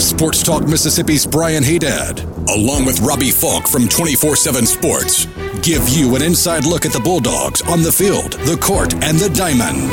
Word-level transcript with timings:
Sports 0.00 0.42
Talk 0.42 0.66
Mississippi's 0.66 1.26
Brian 1.26 1.62
Hadad, 1.62 2.20
along 2.48 2.86
with 2.86 3.00
Robbie 3.00 3.30
Falk 3.30 3.68
from 3.68 3.86
24 3.86 4.34
7 4.34 4.66
Sports, 4.66 5.26
give 5.62 5.88
you 5.88 6.16
an 6.16 6.22
inside 6.22 6.64
look 6.64 6.86
at 6.86 6.92
the 6.92 7.00
Bulldogs 7.00 7.60
on 7.62 7.82
the 7.82 7.92
field, 7.92 8.32
the 8.32 8.56
court, 8.56 8.94
and 9.04 9.18
the 9.18 9.28
diamond. 9.30 9.90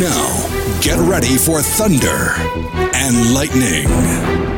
Now, 0.00 0.80
get 0.80 0.98
ready 0.98 1.36
for 1.36 1.60
Thunder 1.60 2.32
and 2.94 3.34
Lightning. 3.34 4.51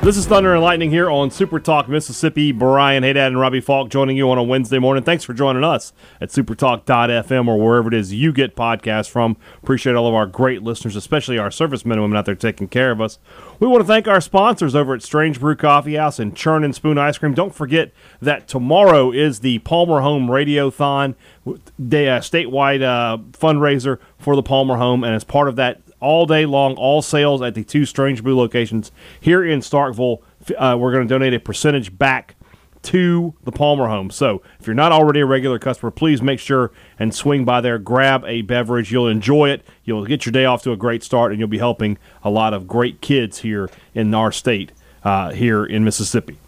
This 0.00 0.16
is 0.16 0.26
Thunder 0.26 0.54
and 0.54 0.62
Lightning 0.62 0.90
here 0.90 1.10
on 1.10 1.30
Super 1.30 1.58
Talk 1.58 1.88
Mississippi. 1.88 2.52
Brian 2.52 3.02
Hadad 3.02 3.26
and 3.26 3.38
Robbie 3.38 3.60
Falk 3.60 3.90
joining 3.90 4.16
you 4.16 4.30
on 4.30 4.38
a 4.38 4.42
Wednesday 4.42 4.78
morning. 4.78 5.02
Thanks 5.02 5.24
for 5.24 5.34
joining 5.34 5.64
us 5.64 5.92
at 6.20 6.30
supertalk.fm 6.30 7.48
or 7.48 7.58
wherever 7.58 7.88
it 7.88 7.94
is 7.94 8.14
you 8.14 8.32
get 8.32 8.56
podcasts 8.56 9.10
from. 9.10 9.36
Appreciate 9.60 9.96
all 9.96 10.06
of 10.06 10.14
our 10.14 10.24
great 10.24 10.62
listeners, 10.62 10.96
especially 10.96 11.36
our 11.36 11.50
servicemen 11.50 11.98
and 11.98 12.02
women 12.02 12.16
out 12.16 12.24
there 12.24 12.36
taking 12.36 12.68
care 12.68 12.90
of 12.92 13.00
us. 13.00 13.18
We 13.58 13.66
want 13.66 13.82
to 13.82 13.86
thank 13.86 14.06
our 14.06 14.20
sponsors 14.20 14.74
over 14.74 14.94
at 14.94 15.02
Strange 15.02 15.40
Brew 15.40 15.56
Coffee 15.56 15.96
House 15.96 16.18
and 16.18 16.34
Churn 16.34 16.64
and 16.64 16.74
Spoon 16.74 16.96
Ice 16.96 17.18
Cream. 17.18 17.34
Don't 17.34 17.54
forget 17.54 17.92
that 18.22 18.48
tomorrow 18.48 19.10
is 19.10 19.40
the 19.40 19.58
Palmer 19.58 20.00
Home 20.00 20.28
Radiothon, 20.28 21.16
uh, 21.44 21.50
statewide 21.76 22.82
uh, 22.82 23.18
fundraiser 23.32 23.98
for 24.16 24.36
the 24.36 24.44
Palmer 24.44 24.76
Home, 24.76 25.02
and 25.02 25.14
as 25.14 25.24
part 25.24 25.48
of 25.48 25.56
that 25.56 25.82
all 26.00 26.26
day 26.26 26.46
long, 26.46 26.74
all 26.76 27.02
sales 27.02 27.42
at 27.42 27.54
the 27.54 27.64
two 27.64 27.84
Strange 27.84 28.22
Brew 28.22 28.36
locations 28.36 28.92
here 29.20 29.44
in 29.44 29.60
Starkville. 29.60 30.22
Uh, 30.56 30.76
we're 30.78 30.92
going 30.92 31.06
to 31.06 31.12
donate 31.12 31.34
a 31.34 31.40
percentage 31.40 31.96
back 31.96 32.36
to 32.80 33.34
the 33.42 33.52
Palmer 33.52 33.88
home. 33.88 34.10
So 34.10 34.40
if 34.60 34.66
you're 34.66 34.74
not 34.74 34.92
already 34.92 35.20
a 35.20 35.26
regular 35.26 35.58
customer, 35.58 35.90
please 35.90 36.22
make 36.22 36.38
sure 36.38 36.70
and 36.98 37.14
swing 37.14 37.44
by 37.44 37.60
there, 37.60 37.78
grab 37.78 38.24
a 38.24 38.42
beverage. 38.42 38.92
You'll 38.92 39.08
enjoy 39.08 39.50
it. 39.50 39.66
You'll 39.84 40.06
get 40.06 40.24
your 40.24 40.32
day 40.32 40.44
off 40.44 40.62
to 40.62 40.72
a 40.72 40.76
great 40.76 41.02
start, 41.02 41.32
and 41.32 41.40
you'll 41.40 41.48
be 41.48 41.58
helping 41.58 41.98
a 42.22 42.30
lot 42.30 42.54
of 42.54 42.68
great 42.68 43.00
kids 43.00 43.40
here 43.40 43.68
in 43.94 44.14
our 44.14 44.30
state, 44.30 44.72
uh, 45.02 45.32
here 45.32 45.64
in 45.64 45.84
Mississippi 45.84 46.38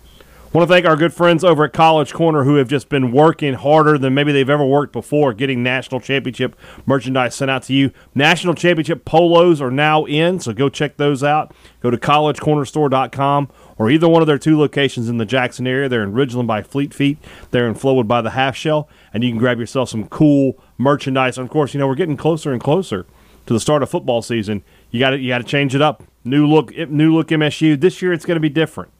want 0.52 0.68
to 0.68 0.74
thank 0.74 0.84
our 0.84 0.96
good 0.96 1.14
friends 1.14 1.44
over 1.44 1.64
at 1.64 1.72
College 1.72 2.12
Corner 2.12 2.42
who 2.42 2.56
have 2.56 2.66
just 2.66 2.88
been 2.88 3.12
working 3.12 3.54
harder 3.54 3.96
than 3.96 4.14
maybe 4.14 4.32
they've 4.32 4.50
ever 4.50 4.64
worked 4.64 4.92
before, 4.92 5.32
getting 5.32 5.62
national 5.62 6.00
championship 6.00 6.56
merchandise 6.86 7.36
sent 7.36 7.50
out 7.52 7.62
to 7.64 7.72
you. 7.72 7.92
National 8.16 8.54
championship 8.54 9.04
polos 9.04 9.60
are 9.60 9.70
now 9.70 10.04
in, 10.06 10.40
so 10.40 10.52
go 10.52 10.68
check 10.68 10.96
those 10.96 11.22
out. 11.22 11.54
Go 11.80 11.90
to 11.90 11.96
collegecornerstore.com 11.96 13.48
or 13.78 13.90
either 13.90 14.08
one 14.08 14.22
of 14.22 14.26
their 14.26 14.38
two 14.38 14.58
locations 14.58 15.08
in 15.08 15.18
the 15.18 15.24
Jackson 15.24 15.68
area. 15.68 15.88
They're 15.88 16.02
in 16.02 16.12
Ridgeland 16.12 16.48
by 16.48 16.62
Fleet 16.62 16.92
Feet, 16.92 17.18
they're 17.52 17.68
in 17.68 17.74
Flowood 17.74 18.08
by 18.08 18.20
the 18.20 18.30
Half 18.30 18.56
Shell, 18.56 18.88
and 19.14 19.22
you 19.22 19.30
can 19.30 19.38
grab 19.38 19.60
yourself 19.60 19.88
some 19.90 20.08
cool 20.08 20.58
merchandise. 20.78 21.38
And 21.38 21.46
of 21.46 21.52
course, 21.52 21.74
you 21.74 21.78
know 21.78 21.86
we're 21.86 21.94
getting 21.94 22.16
closer 22.16 22.52
and 22.52 22.60
closer 22.60 23.06
to 23.46 23.52
the 23.52 23.60
start 23.60 23.84
of 23.84 23.90
football 23.90 24.20
season. 24.20 24.64
You 24.90 24.98
got 24.98 25.10
to 25.10 25.18
you 25.18 25.28
got 25.28 25.38
to 25.38 25.44
change 25.44 25.76
it 25.76 25.82
up. 25.82 26.02
New 26.24 26.46
look, 26.48 26.76
new 26.76 27.14
look 27.14 27.28
MSU. 27.28 27.80
This 27.80 28.02
year 28.02 28.12
it's 28.12 28.26
going 28.26 28.34
to 28.36 28.40
be 28.40 28.48
different. 28.48 28.99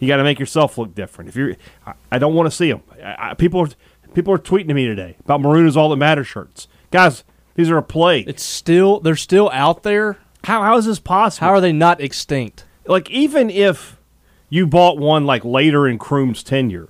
You 0.00 0.08
got 0.08 0.16
to 0.16 0.24
make 0.24 0.40
yourself 0.40 0.78
look 0.78 0.94
different. 0.94 1.28
If 1.28 1.36
you're, 1.36 1.54
I, 1.86 1.92
I 2.10 2.18
don't 2.18 2.34
want 2.34 2.50
to 2.50 2.56
see 2.56 2.72
them. 2.72 2.82
I, 3.02 3.30
I, 3.30 3.34
people 3.34 3.60
are 3.60 3.68
people 4.14 4.34
are 4.34 4.38
tweeting 4.38 4.68
to 4.68 4.74
me 4.74 4.86
today 4.86 5.16
about 5.20 5.40
maroon 5.40 5.68
is 5.68 5.76
all 5.76 5.90
that 5.90 5.96
matters 5.96 6.26
shirts. 6.26 6.66
Guys, 6.90 7.22
these 7.54 7.70
are 7.70 7.76
a 7.76 7.82
plague. 7.82 8.28
It's 8.28 8.42
still 8.42 9.00
they're 9.00 9.14
still 9.14 9.50
out 9.52 9.82
there. 9.82 10.18
How 10.44 10.62
how 10.62 10.76
is 10.76 10.86
this 10.86 10.98
possible? 10.98 11.46
How 11.46 11.52
are 11.54 11.60
they 11.60 11.72
not 11.72 12.00
extinct? 12.00 12.64
Like 12.86 13.08
even 13.10 13.50
if 13.50 13.98
you 14.48 14.66
bought 14.66 14.98
one 14.98 15.26
like 15.26 15.44
later 15.44 15.86
in 15.86 15.98
Croom's 15.98 16.42
tenure, 16.42 16.88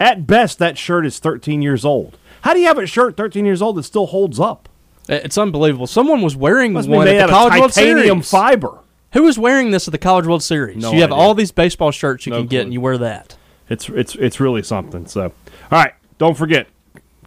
at 0.00 0.26
best 0.26 0.58
that 0.58 0.76
shirt 0.78 1.06
is 1.06 1.18
13 1.18 1.62
years 1.62 1.84
old. 1.84 2.18
How 2.42 2.54
do 2.54 2.60
you 2.60 2.66
have 2.66 2.78
a 2.78 2.86
shirt 2.86 3.16
13 3.16 3.44
years 3.44 3.60
old 3.60 3.76
that 3.76 3.82
still 3.82 4.06
holds 4.06 4.40
up? 4.40 4.68
It's 5.08 5.38
unbelievable. 5.38 5.86
Someone 5.86 6.22
was 6.22 6.34
wearing 6.34 6.74
one 6.74 7.06
at 7.06 7.26
the 7.26 7.32
College 7.32 7.74
titanium 7.74 8.22
fiber. 8.22 8.80
Who 9.16 9.22
was 9.22 9.38
wearing 9.38 9.70
this 9.70 9.88
at 9.88 9.92
the 9.92 9.98
College 9.98 10.26
World 10.26 10.42
Series? 10.42 10.76
No 10.76 10.92
you 10.92 11.00
have 11.00 11.10
idea. 11.10 11.22
all 11.22 11.32
these 11.32 11.50
baseball 11.50 11.90
shirts 11.90 12.26
you 12.26 12.32
No 12.32 12.40
can 12.40 12.48
get, 12.48 12.64
and 12.64 12.72
you 12.74 12.82
wear 12.82 12.98
that. 12.98 13.34
It's 13.70 13.88
it's 13.88 14.14
it's 14.16 14.40
really 14.40 14.62
something. 14.62 15.06
So, 15.06 15.22
all 15.22 15.32
right, 15.70 15.94
don't 16.18 16.36
forget 16.36 16.66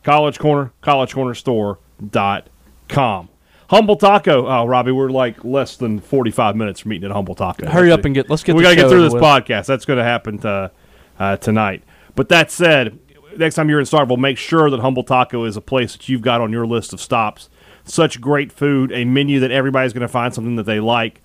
College 0.04 0.38
Corner, 0.38 0.72
collegecornerstore.com. 0.84 3.30
Humble 3.72 3.96
Taco. 3.96 4.46
Oh, 4.48 4.66
Robbie, 4.68 4.92
we're 4.92 5.10
like 5.10 5.44
less 5.44 5.78
than 5.78 6.00
45 6.00 6.56
minutes 6.56 6.80
from 6.80 6.94
eating 6.94 7.10
at 7.10 7.16
Humble 7.16 7.34
Taco. 7.34 7.68
Hurry 7.68 7.92
up 7.92 8.06
and 8.06 8.14
get- 8.14 8.30
let's 8.30 8.44
get 8.44 8.56
We 8.56 8.62
the 8.62 8.66
gotta 8.70 8.76
get 8.76 8.90
through 8.90 9.02
this 9.02 9.14
with. 9.14 9.24
podcast. 9.24 9.66
That's 9.66 9.86
going 9.86 9.98
to 9.98 10.04
happen 10.04 10.38
to, 10.40 10.70
uh, 11.20 11.38
tonight. 11.38 11.82
But 12.16 12.30
that 12.30 12.50
said, 12.52 12.98
next 13.38 13.56
time 13.56 13.70
you're 13.70 13.80
in 13.80 13.86
Starkville, 13.86 14.18
make 14.18 14.38
sure 14.38 14.70
that 14.72 14.80
Humble 14.80 15.04
Taco 15.04 15.44
is 15.46 15.56
a 15.58 15.62
place 15.62 15.94
that 15.94 16.08
you've 16.10 16.22
got 16.22 16.40
on 16.42 16.52
your 16.52 16.66
list 16.68 16.94
of 16.94 17.02
stops. 17.02 17.50
Such 17.84 18.22
great 18.22 18.52
food, 18.52 18.92
a 18.92 19.06
menu 19.06 19.40
that 19.40 19.50
everybody's 19.52 19.94
going 19.94 20.02
to 20.02 20.08
find 20.08 20.32
something 20.34 20.56
that 20.56 20.66
they 20.68 20.80
like. 20.80 21.22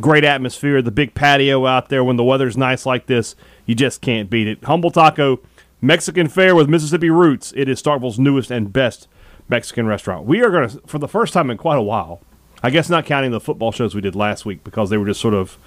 Great 0.00 0.22
atmosphere, 0.24 0.80
the 0.80 0.90
big 0.92 1.14
patio 1.14 1.66
out 1.66 1.88
there 1.88 2.04
when 2.04 2.16
the 2.16 2.24
weather's 2.24 2.56
nice 2.56 2.86
like 2.86 3.06
this. 3.06 3.34
You 3.66 3.74
just 3.74 4.00
can't 4.00 4.30
beat 4.30 4.46
it. 4.46 4.62
Humble 4.64 4.90
Taco, 4.92 5.40
Mexican 5.80 6.28
fare 6.28 6.54
with 6.54 6.68
Mississippi 6.68 7.10
roots. 7.10 7.52
It 7.56 7.68
is 7.68 7.82
Starkville's 7.82 8.18
newest 8.18 8.50
and 8.52 8.72
best 8.72 9.08
Mexican 9.48 9.86
restaurant. 9.86 10.24
We 10.26 10.40
are 10.42 10.50
going 10.50 10.68
to, 10.68 10.80
for 10.86 10.98
the 10.98 11.08
first 11.08 11.32
time 11.32 11.50
in 11.50 11.56
quite 11.56 11.78
a 11.78 11.82
while, 11.82 12.20
I 12.62 12.70
guess 12.70 12.88
not 12.88 13.06
counting 13.06 13.32
the 13.32 13.40
football 13.40 13.72
shows 13.72 13.94
we 13.94 14.00
did 14.00 14.14
last 14.14 14.44
week 14.46 14.62
because 14.62 14.88
they 14.90 14.96
were 14.98 15.06
just 15.06 15.20
sort 15.20 15.34
of, 15.34 15.58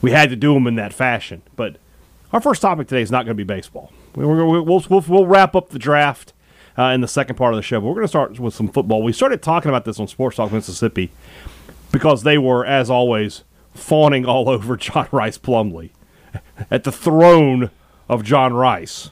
we 0.00 0.12
had 0.12 0.30
to 0.30 0.36
do 0.36 0.54
them 0.54 0.66
in 0.68 0.76
that 0.76 0.92
fashion. 0.92 1.42
But 1.56 1.76
our 2.32 2.40
first 2.40 2.62
topic 2.62 2.86
today 2.88 3.02
is 3.02 3.10
not 3.10 3.24
going 3.24 3.36
to 3.36 3.44
be 3.44 3.44
baseball. 3.44 3.92
We- 4.14 4.24
We're, 4.24 4.46
we're, 4.46 4.62
we'll, 4.62 4.84
we'll, 4.88 5.04
we'll 5.08 5.26
wrap 5.26 5.56
up 5.56 5.70
the 5.70 5.78
draft 5.80 6.32
uh, 6.78 6.84
in 6.84 7.00
the 7.00 7.08
second 7.08 7.34
part 7.34 7.52
of 7.52 7.56
the 7.58 7.62
show, 7.62 7.80
but 7.80 7.88
we're 7.88 7.94
going 7.94 8.04
to 8.04 8.08
start 8.08 8.38
with 8.38 8.54
some 8.54 8.68
football. 8.68 9.02
We 9.02 9.12
started 9.12 9.42
talking 9.42 9.70
about 9.70 9.84
this 9.84 9.98
on 9.98 10.06
Sports 10.06 10.36
Talk 10.36 10.52
Mississippi 10.52 11.10
because 11.90 12.22
they 12.22 12.38
were, 12.38 12.64
as 12.64 12.88
always, 12.88 13.42
fawning 13.74 14.26
all 14.26 14.48
over 14.50 14.76
John 14.76 15.08
Rhys 15.12 15.38
Plumlee 15.38 15.90
at 16.70 16.84
the 16.84 16.92
throne 16.92 17.70
of 18.08 18.24
John 18.24 18.52
Rhys. 18.52 19.10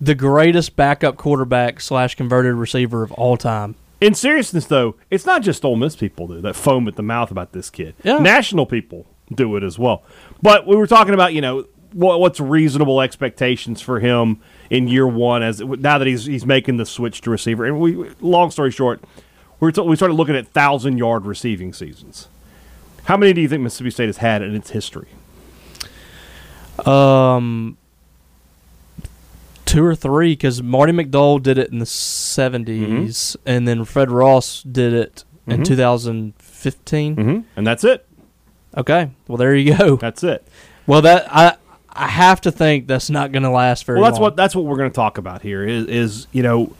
The 0.00 0.14
greatest 0.14 0.74
backup 0.74 1.16
quarterback 1.16 1.80
slash 1.80 2.14
converted 2.14 2.54
receiver 2.54 3.02
of 3.02 3.12
all 3.12 3.36
time. 3.36 3.76
In 4.00 4.14
seriousness, 4.14 4.66
though, 4.66 4.96
it's 5.10 5.24
not 5.24 5.42
just 5.42 5.64
Ole 5.64 5.76
Miss 5.76 5.94
people 5.94 6.26
do 6.26 6.40
that 6.40 6.56
foam 6.56 6.88
at 6.88 6.96
the 6.96 7.04
mouth 7.04 7.30
about 7.30 7.52
this 7.52 7.70
kid. 7.70 7.94
Yeah. 8.02 8.18
National 8.18 8.66
people 8.66 9.06
do 9.32 9.54
it 9.56 9.62
as 9.62 9.78
well. 9.78 10.02
But 10.42 10.66
we 10.66 10.74
were 10.74 10.88
talking 10.88 11.14
about, 11.14 11.34
you 11.34 11.40
know, 11.40 11.66
what, 11.92 12.18
what's 12.20 12.40
reasonable 12.40 13.00
expectations 13.00 13.80
for 13.80 14.00
him 14.00 14.40
in 14.70 14.88
year 14.88 15.06
one 15.06 15.42
as 15.42 15.60
now 15.60 15.98
that 15.98 16.06
he's 16.06 16.24
he's 16.24 16.44
making 16.44 16.78
the 16.78 16.86
switch 16.86 17.20
to 17.22 17.30
receiver. 17.30 17.64
And 17.64 17.78
we, 17.80 18.10
long 18.20 18.50
story 18.50 18.70
short, 18.70 19.02
we 19.60 19.66
were 19.66 19.72
t- 19.72 19.82
we 19.82 19.94
started 19.94 20.14
looking 20.14 20.34
at 20.34 20.48
thousand 20.48 20.98
yard 20.98 21.24
receiving 21.24 21.72
seasons. 21.72 22.28
How 23.04 23.16
many 23.16 23.32
do 23.32 23.40
you 23.40 23.48
think 23.48 23.62
Mississippi 23.62 23.90
State 23.90 24.06
has 24.06 24.18
had 24.18 24.42
in 24.42 24.54
its 24.54 24.70
history? 24.70 25.08
Um, 26.86 27.76
two 29.64 29.84
or 29.84 29.94
three 29.94 30.32
because 30.32 30.60
Mardye 30.60 31.04
McDole 31.06 31.42
did 31.42 31.58
it 31.58 31.70
in 31.70 31.78
the 31.78 31.84
70s, 31.84 32.64
Mm-hmm. 32.66 33.48
and 33.48 33.68
then 33.68 33.84
Fred 33.84 34.10
Ross 34.10 34.62
did 34.62 34.92
it 34.92 35.24
in 35.46 35.64
2015. 35.64 37.16
Mm-hmm. 37.16 37.40
And 37.56 37.66
that's 37.66 37.84
it. 37.84 38.06
Okay, 38.76 39.10
well 39.28 39.36
there 39.36 39.54
you 39.54 39.76
go. 39.76 39.96
That's 39.96 40.22
it. 40.24 40.46
Well, 40.86 41.02
that 41.02 41.26
I 41.30 41.56
I 41.90 42.08
have 42.08 42.40
to 42.42 42.50
think 42.52 42.86
that's 42.86 43.10
not 43.10 43.30
going 43.32 43.42
to 43.42 43.50
last 43.50 43.84
very 43.84 44.00
Well, 44.00 44.08
that's 44.10 44.14
long. 44.18 44.22
what 44.22 44.36
that's 44.36 44.56
what 44.56 44.64
we're 44.64 44.78
going 44.78 44.90
to 44.90 44.94
talk 44.94 45.18
about 45.18 45.42
here. 45.42 45.66
Is 45.66 45.86
is 45.88 46.26
you 46.32 46.42
know 46.42 46.74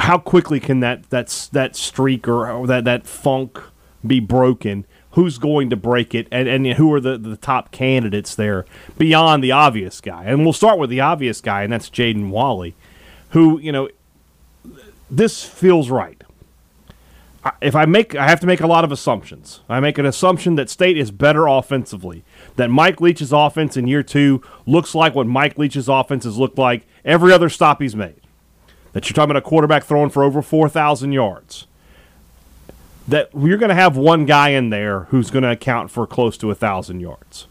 how 0.00 0.16
quickly 0.18 0.60
can 0.60 0.80
that 0.80 1.08
that's 1.10 1.48
that 1.48 1.76
streak 1.76 2.26
or, 2.26 2.50
or 2.50 2.66
that 2.68 2.84
that 2.84 3.06
funk 3.06 3.60
be 4.06 4.18
broken? 4.18 4.86
Who's 5.18 5.36
going 5.36 5.68
to 5.70 5.76
break 5.76 6.14
it, 6.14 6.28
and, 6.30 6.46
and 6.46 6.64
who 6.74 6.94
are 6.94 7.00
the, 7.00 7.18
the 7.18 7.36
top 7.36 7.72
candidates 7.72 8.36
there 8.36 8.64
beyond 8.98 9.42
the 9.42 9.50
obvious 9.50 10.00
guy? 10.00 10.22
And 10.22 10.44
we'll 10.44 10.52
start 10.52 10.78
with 10.78 10.90
the 10.90 11.00
obvious 11.00 11.40
guy, 11.40 11.64
and 11.64 11.72
that's 11.72 11.90
Jaden 11.90 12.30
Walley, 12.30 12.76
who 13.30 13.58
you 13.58 13.72
know 13.72 13.88
this 15.10 15.44
feels 15.44 15.90
right. 15.90 16.22
If 17.60 17.74
I 17.74 17.84
make, 17.84 18.14
I 18.14 18.28
have 18.28 18.38
to 18.40 18.46
make 18.46 18.60
a 18.60 18.68
lot 18.68 18.84
of 18.84 18.92
assumptions. 18.92 19.60
I 19.68 19.80
make 19.80 19.98
an 19.98 20.06
assumption 20.06 20.54
that 20.54 20.70
State 20.70 20.96
is 20.96 21.10
better 21.10 21.48
offensively. 21.48 22.22
That 22.54 22.70
Mike 22.70 23.00
Leach's 23.00 23.32
offense 23.32 23.76
in 23.76 23.88
year 23.88 24.04
two 24.04 24.40
looks 24.66 24.94
like 24.94 25.16
what 25.16 25.26
Mike 25.26 25.58
Leach's 25.58 25.88
offense 25.88 26.26
has 26.26 26.38
looked 26.38 26.58
like 26.58 26.86
every 27.04 27.32
other 27.32 27.48
stop 27.48 27.82
he's 27.82 27.96
made. 27.96 28.20
That 28.92 29.10
you're 29.10 29.14
talking 29.14 29.32
about 29.32 29.42
a 29.42 29.48
quarterback 29.48 29.82
throwing 29.82 30.10
for 30.10 30.22
over 30.22 30.42
four 30.42 30.68
thousand 30.68 31.10
yards. 31.10 31.66
That 33.08 33.30
you're 33.34 33.58
going 33.58 33.70
to 33.70 33.74
have 33.74 33.96
one 33.96 34.26
guy 34.26 34.50
in 34.50 34.70
there 34.70 35.04
who's 35.04 35.30
going 35.30 35.42
to 35.42 35.50
account 35.50 35.90
for 35.90 36.06
close 36.06 36.36
to 36.38 36.50
a 36.50 36.54
thousand 36.54 37.00
yards. 37.00 37.46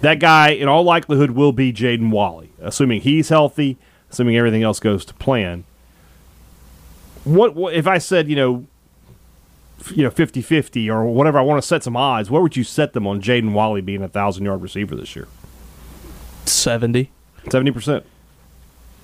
That 0.00 0.18
guy, 0.18 0.50
in 0.50 0.68
all 0.68 0.82
likelihood, 0.82 1.32
will 1.32 1.52
be 1.52 1.72
Jaden 1.72 2.10
Walley, 2.10 2.50
assuming 2.60 3.02
he's 3.02 3.28
healthy, 3.28 3.76
assuming 4.10 4.36
everything 4.36 4.62
else 4.62 4.80
goes 4.80 5.04
to 5.04 5.14
plan. 5.14 5.64
what, 7.24 7.54
what 7.54 7.74
if 7.74 7.86
I 7.86 7.98
said, 7.98 8.28
you 8.28 8.36
know, 8.36 8.66
you 9.90 10.02
know, 10.02 10.10
50-50 10.10 10.88
or 10.88 11.04
whatever, 11.04 11.38
I 11.38 11.42
want 11.42 11.60
to 11.60 11.66
set 11.66 11.82
some 11.84 11.96
odds, 11.96 12.30
where 12.30 12.42
would 12.42 12.56
you 12.56 12.64
set 12.64 12.92
them 12.92 13.06
on 13.06 13.20
Jaden 13.20 13.52
Walley 13.52 13.80
being 13.80 14.02
a 14.02 14.08
1,000-yard 14.08 14.62
receiver 14.62 14.96
this 14.96 15.14
year? 15.14 15.28
70. 16.46 17.10
70%. 17.44 18.04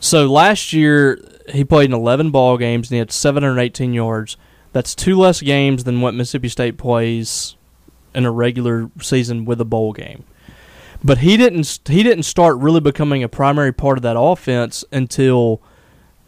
So 0.00 0.26
last 0.26 0.72
year 0.72 1.20
he 1.48 1.64
played 1.64 1.90
in 1.90 1.94
11 1.94 2.30
ball 2.30 2.58
games 2.58 2.88
and 2.88 2.94
he 2.94 2.98
had 2.98 3.12
718 3.12 3.92
yards. 3.94 4.36
That's 4.74 4.94
two 4.94 5.16
less 5.18 5.40
games 5.40 5.84
than 5.84 6.02
what 6.02 6.12
Mississippi 6.14 6.48
State 6.50 6.76
plays 6.76 7.56
in 8.14 8.26
a 8.26 8.30
regular 8.30 8.90
season 9.00 9.44
with 9.46 9.58
a 9.60 9.64
bowl 9.64 9.92
game. 9.94 10.24
But 11.02 11.18
he 11.18 11.36
didn't 11.38 11.80
he 11.86 12.02
didn't 12.02 12.24
start 12.24 12.58
really 12.58 12.80
becoming 12.80 13.22
a 13.22 13.28
primary 13.28 13.72
part 13.72 13.96
of 13.98 14.02
that 14.02 14.18
offense 14.18 14.84
until 14.92 15.60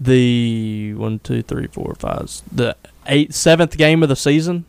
the 0.00 0.94
one, 0.96 1.18
two, 1.20 1.42
three, 1.42 1.66
four, 1.66 1.94
five, 1.98 2.30
the 2.52 2.76
eighth, 3.06 3.34
seventh 3.34 3.76
game 3.76 4.02
of 4.02 4.08
the 4.08 4.16
season 4.16 4.64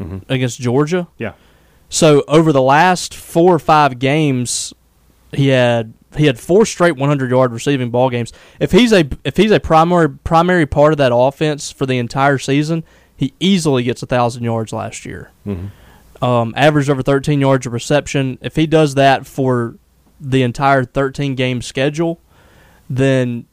Mhm. 0.00 0.22
against 0.28 0.60
Georgia. 0.60 1.08
Yeah. 1.18 1.32
So 1.88 2.22
over 2.28 2.52
the 2.52 2.62
last 2.62 3.14
four 3.14 3.54
or 3.54 3.58
five 3.58 3.98
games, 3.98 4.74
he 5.32 5.48
had 5.48 5.92
he 6.16 6.26
had 6.26 6.38
four 6.38 6.64
straight 6.66 6.96
100 6.96 7.30
yard 7.30 7.52
receiving 7.52 7.90
ball 7.90 8.10
games. 8.10 8.32
If 8.60 8.72
he's 8.72 8.92
a 8.92 9.08
if 9.24 9.36
he's 9.36 9.50
a 9.50 9.60
primary 9.60 10.08
primary 10.10 10.66
part 10.66 10.92
of 10.92 10.98
that 10.98 11.12
offense 11.14 11.70
for 11.70 11.86
the 11.86 11.98
entire 11.98 12.38
season, 12.38 12.84
he 13.18 13.34
easily 13.40 13.82
gets 13.82 14.02
a 14.02 14.06
thousand 14.06 14.44
yards 14.44 14.72
last 14.72 15.04
year. 15.04 15.30
Mm-hmm. 15.46 16.24
Um, 16.24 16.54
averaged 16.56 16.88
over 16.88 17.02
13 17.02 17.40
yards 17.40 17.66
of 17.66 17.72
reception. 17.74 18.38
If 18.40 18.56
he 18.56 18.66
does 18.66 18.94
that 18.94 19.26
for 19.26 19.76
the 20.20 20.42
entire 20.42 20.84
13 20.84 21.34
game 21.34 21.60
schedule, 21.60 22.20
then 22.88 23.44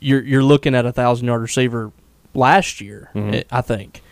you're 0.00 0.22
you're 0.22 0.42
looking 0.44 0.74
at 0.74 0.84
a 0.84 0.92
thousand 0.92 1.26
yard 1.28 1.40
receiver 1.40 1.90
last 2.34 2.80
year. 2.82 3.10
I- 3.14 3.44
I 3.50 3.60
think. 3.62 4.02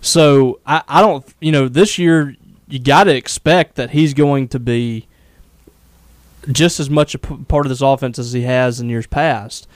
So 0.00 0.60
I, 0.64 0.82
I 0.88 1.00
don't 1.00 1.26
you 1.40 1.50
know 1.52 1.66
this 1.68 1.98
year 1.98 2.36
you 2.68 2.78
got 2.78 3.04
to 3.04 3.14
expect 3.16 3.74
that 3.76 3.90
he's 3.90 4.12
going 4.14 4.48
to 4.48 4.58
be 4.58 5.06
just 6.50 6.78
as 6.80 6.88
much 6.88 7.14
a 7.14 7.18
p- 7.18 7.36
part 7.48 7.66
of 7.66 7.70
this 7.70 7.80
offense 7.80 8.18
as 8.18 8.32
he 8.32 8.42
has 8.42 8.80
in 8.80 8.88
years 8.88 9.06
past. 9.06 9.66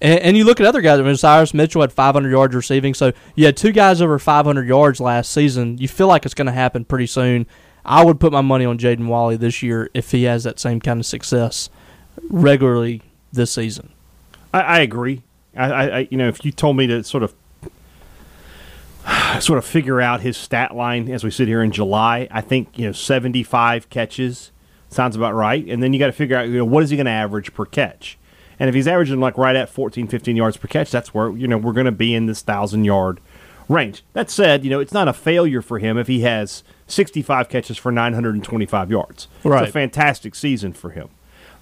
And, 0.00 0.18
and 0.20 0.36
you 0.36 0.44
look 0.44 0.60
at 0.60 0.66
other 0.66 0.80
guys. 0.80 0.98
I 0.98 1.02
mean, 1.02 1.12
Osirus 1.12 1.54
Mitchell 1.54 1.82
had 1.82 1.92
500 1.92 2.30
yards 2.30 2.54
receiving, 2.54 2.94
so 2.94 3.12
you 3.34 3.46
had 3.46 3.56
two 3.56 3.72
guys 3.72 4.00
over 4.00 4.18
500 4.18 4.66
yards 4.66 5.00
last 5.00 5.30
season. 5.30 5.78
You 5.78 5.88
feel 5.88 6.06
like 6.06 6.24
it's 6.24 6.34
going 6.34 6.46
to 6.46 6.52
happen 6.52 6.84
pretty 6.84 7.06
soon. 7.06 7.46
I 7.84 8.04
would 8.04 8.20
put 8.20 8.32
my 8.32 8.40
money 8.40 8.64
on 8.64 8.78
Jaden 8.78 9.06
Walley 9.06 9.36
this 9.36 9.62
year 9.62 9.90
if 9.94 10.10
he 10.10 10.24
has 10.24 10.44
that 10.44 10.58
same 10.58 10.80
kind 10.80 11.00
of 11.00 11.06
success 11.06 11.70
regularly 12.28 13.02
this 13.32 13.52
season. 13.52 13.92
I, 14.52 14.60
I 14.60 14.78
agree. 14.80 15.22
I, 15.56 15.72
I, 15.72 16.08
you 16.10 16.16
know, 16.16 16.28
if 16.28 16.44
you 16.44 16.52
told 16.52 16.76
me 16.76 16.86
to 16.86 17.02
sort 17.02 17.22
of, 17.22 17.34
sort 19.40 19.58
of 19.58 19.64
figure 19.64 20.00
out 20.00 20.20
his 20.20 20.36
stat 20.36 20.74
line 20.74 21.08
as 21.10 21.24
we 21.24 21.30
sit 21.30 21.48
here 21.48 21.62
in 21.62 21.72
July, 21.72 22.28
I 22.30 22.40
think 22.40 22.78
you 22.78 22.86
know 22.86 22.92
seventy-five 22.92 23.88
catches 23.90 24.52
sounds 24.88 25.16
about 25.16 25.34
right, 25.34 25.66
and 25.66 25.82
then 25.82 25.92
you 25.92 25.98
got 25.98 26.06
to 26.06 26.12
figure 26.12 26.36
out 26.36 26.48
you 26.48 26.58
know 26.58 26.64
what 26.64 26.82
is 26.82 26.90
he 26.90 26.96
going 26.96 27.06
to 27.06 27.12
average 27.12 27.54
per 27.54 27.64
catch, 27.64 28.18
and 28.60 28.68
if 28.68 28.74
he's 28.76 28.86
averaging 28.86 29.18
like 29.18 29.36
right 29.36 29.56
at 29.56 29.68
14, 29.68 30.06
15 30.06 30.36
yards 30.36 30.56
per 30.56 30.68
catch, 30.68 30.92
that's 30.92 31.12
where 31.12 31.30
you 31.30 31.48
know 31.48 31.58
we're 31.58 31.72
going 31.72 31.86
to 31.86 31.90
be 31.92 32.14
in 32.14 32.26
this 32.26 32.42
thousand-yard 32.42 33.18
range. 33.68 34.04
That 34.12 34.30
said, 34.30 34.62
you 34.62 34.70
know 34.70 34.78
it's 34.78 34.92
not 34.92 35.08
a 35.08 35.12
failure 35.12 35.62
for 35.62 35.78
him 35.80 35.98
if 35.98 36.06
he 36.06 36.20
has 36.20 36.62
sixty-five 36.86 37.48
catches 37.48 37.76
for 37.76 37.90
nine 37.90 38.12
hundred 38.14 38.34
and 38.36 38.44
twenty-five 38.44 38.90
yards. 38.90 39.26
It's 39.38 39.44
Right. 39.46 39.68
a 39.68 39.72
fantastic 39.72 40.36
season 40.36 40.72
for 40.72 40.90
him. 40.90 41.08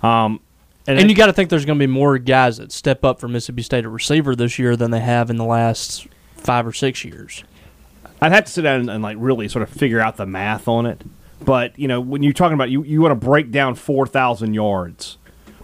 Um, 0.02 0.40
and, 0.86 0.98
And 0.98 1.10
you 1.10 1.16
got 1.16 1.26
to 1.26 1.32
think 1.32 1.50
there's 1.50 1.64
going 1.66 1.78
to 1.78 1.82
be 1.82 1.90
more 1.92 2.16
guys 2.18 2.56
that 2.56 2.72
step 2.72 3.04
up 3.04 3.20
for 3.20 3.28
Mississippi 3.28 3.62
State 3.62 3.84
at 3.84 3.90
receiver 3.90 4.34
this 4.34 4.58
year 4.58 4.74
than 4.74 4.90
they 4.90 5.00
have 5.00 5.28
in 5.28 5.36
the 5.36 5.44
last 5.44 6.06
five 6.36 6.66
or 6.66 6.72
six 6.72 7.04
years. 7.04 7.44
I'd 8.22 8.32
have 8.32 8.46
to 8.46 8.50
sit 8.50 8.62
down 8.62 8.80
and, 8.80 8.90
and 8.90 9.02
like 9.02 9.16
really 9.20 9.48
sort 9.48 9.62
of 9.64 9.68
figure 9.68 10.00
out 10.00 10.16
the 10.16 10.24
math 10.26 10.66
on 10.66 10.86
it. 10.86 11.02
But 11.44 11.78
you 11.78 11.86
know, 11.88 12.00
when 12.00 12.22
you're 12.22 12.32
talking 12.32 12.54
about 12.54 12.70
you, 12.70 12.82
you 12.84 13.00
want 13.02 13.12
to 13.12 13.26
break 13.26 13.50
down 13.50 13.74
four 13.74 14.06
thousand 14.06 14.54
yards 14.54 15.18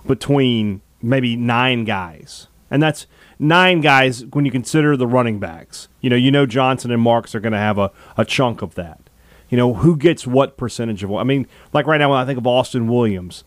between 0.07 0.83
maybe 1.05 1.37
nine 1.37 1.85
guys, 1.85 2.49
and 2.71 2.83
that's 2.83 3.07
nine 3.39 3.81
guys 3.81 4.25
when 4.27 4.45
you 4.45 4.51
consider 4.51 4.97
the 4.97 5.07
running 5.07 5.39
backs. 5.39 5.89
You 6.01 6.11
know, 6.11 6.17
you 6.17 6.31
know 6.31 6.47
Johnson 6.47 6.91
and 6.91 7.03
Marks 7.03 7.35
are 7.35 7.41
going 7.41 7.53
to 7.53 7.59
have 7.59 7.79
a, 7.79 7.91
a 8.17 8.25
chunk 8.25 8.63
of 8.63 8.75
that. 8.75 9.01
You 9.51 9.57
know, 9.57 9.75
who 9.75 9.97
gets 9.97 10.27
what 10.27 10.57
percentage 10.57 11.05
of 11.05 11.11
what? 11.11 11.21
I 11.21 11.25
mean, 11.25 11.47
like 11.73 11.87
right 11.87 11.99
now 11.99 12.11
when 12.11 12.19
I 12.19 12.25
think 12.25 12.39
of 12.39 12.47
Austin 12.47 12.89
Williams, 12.89 13.45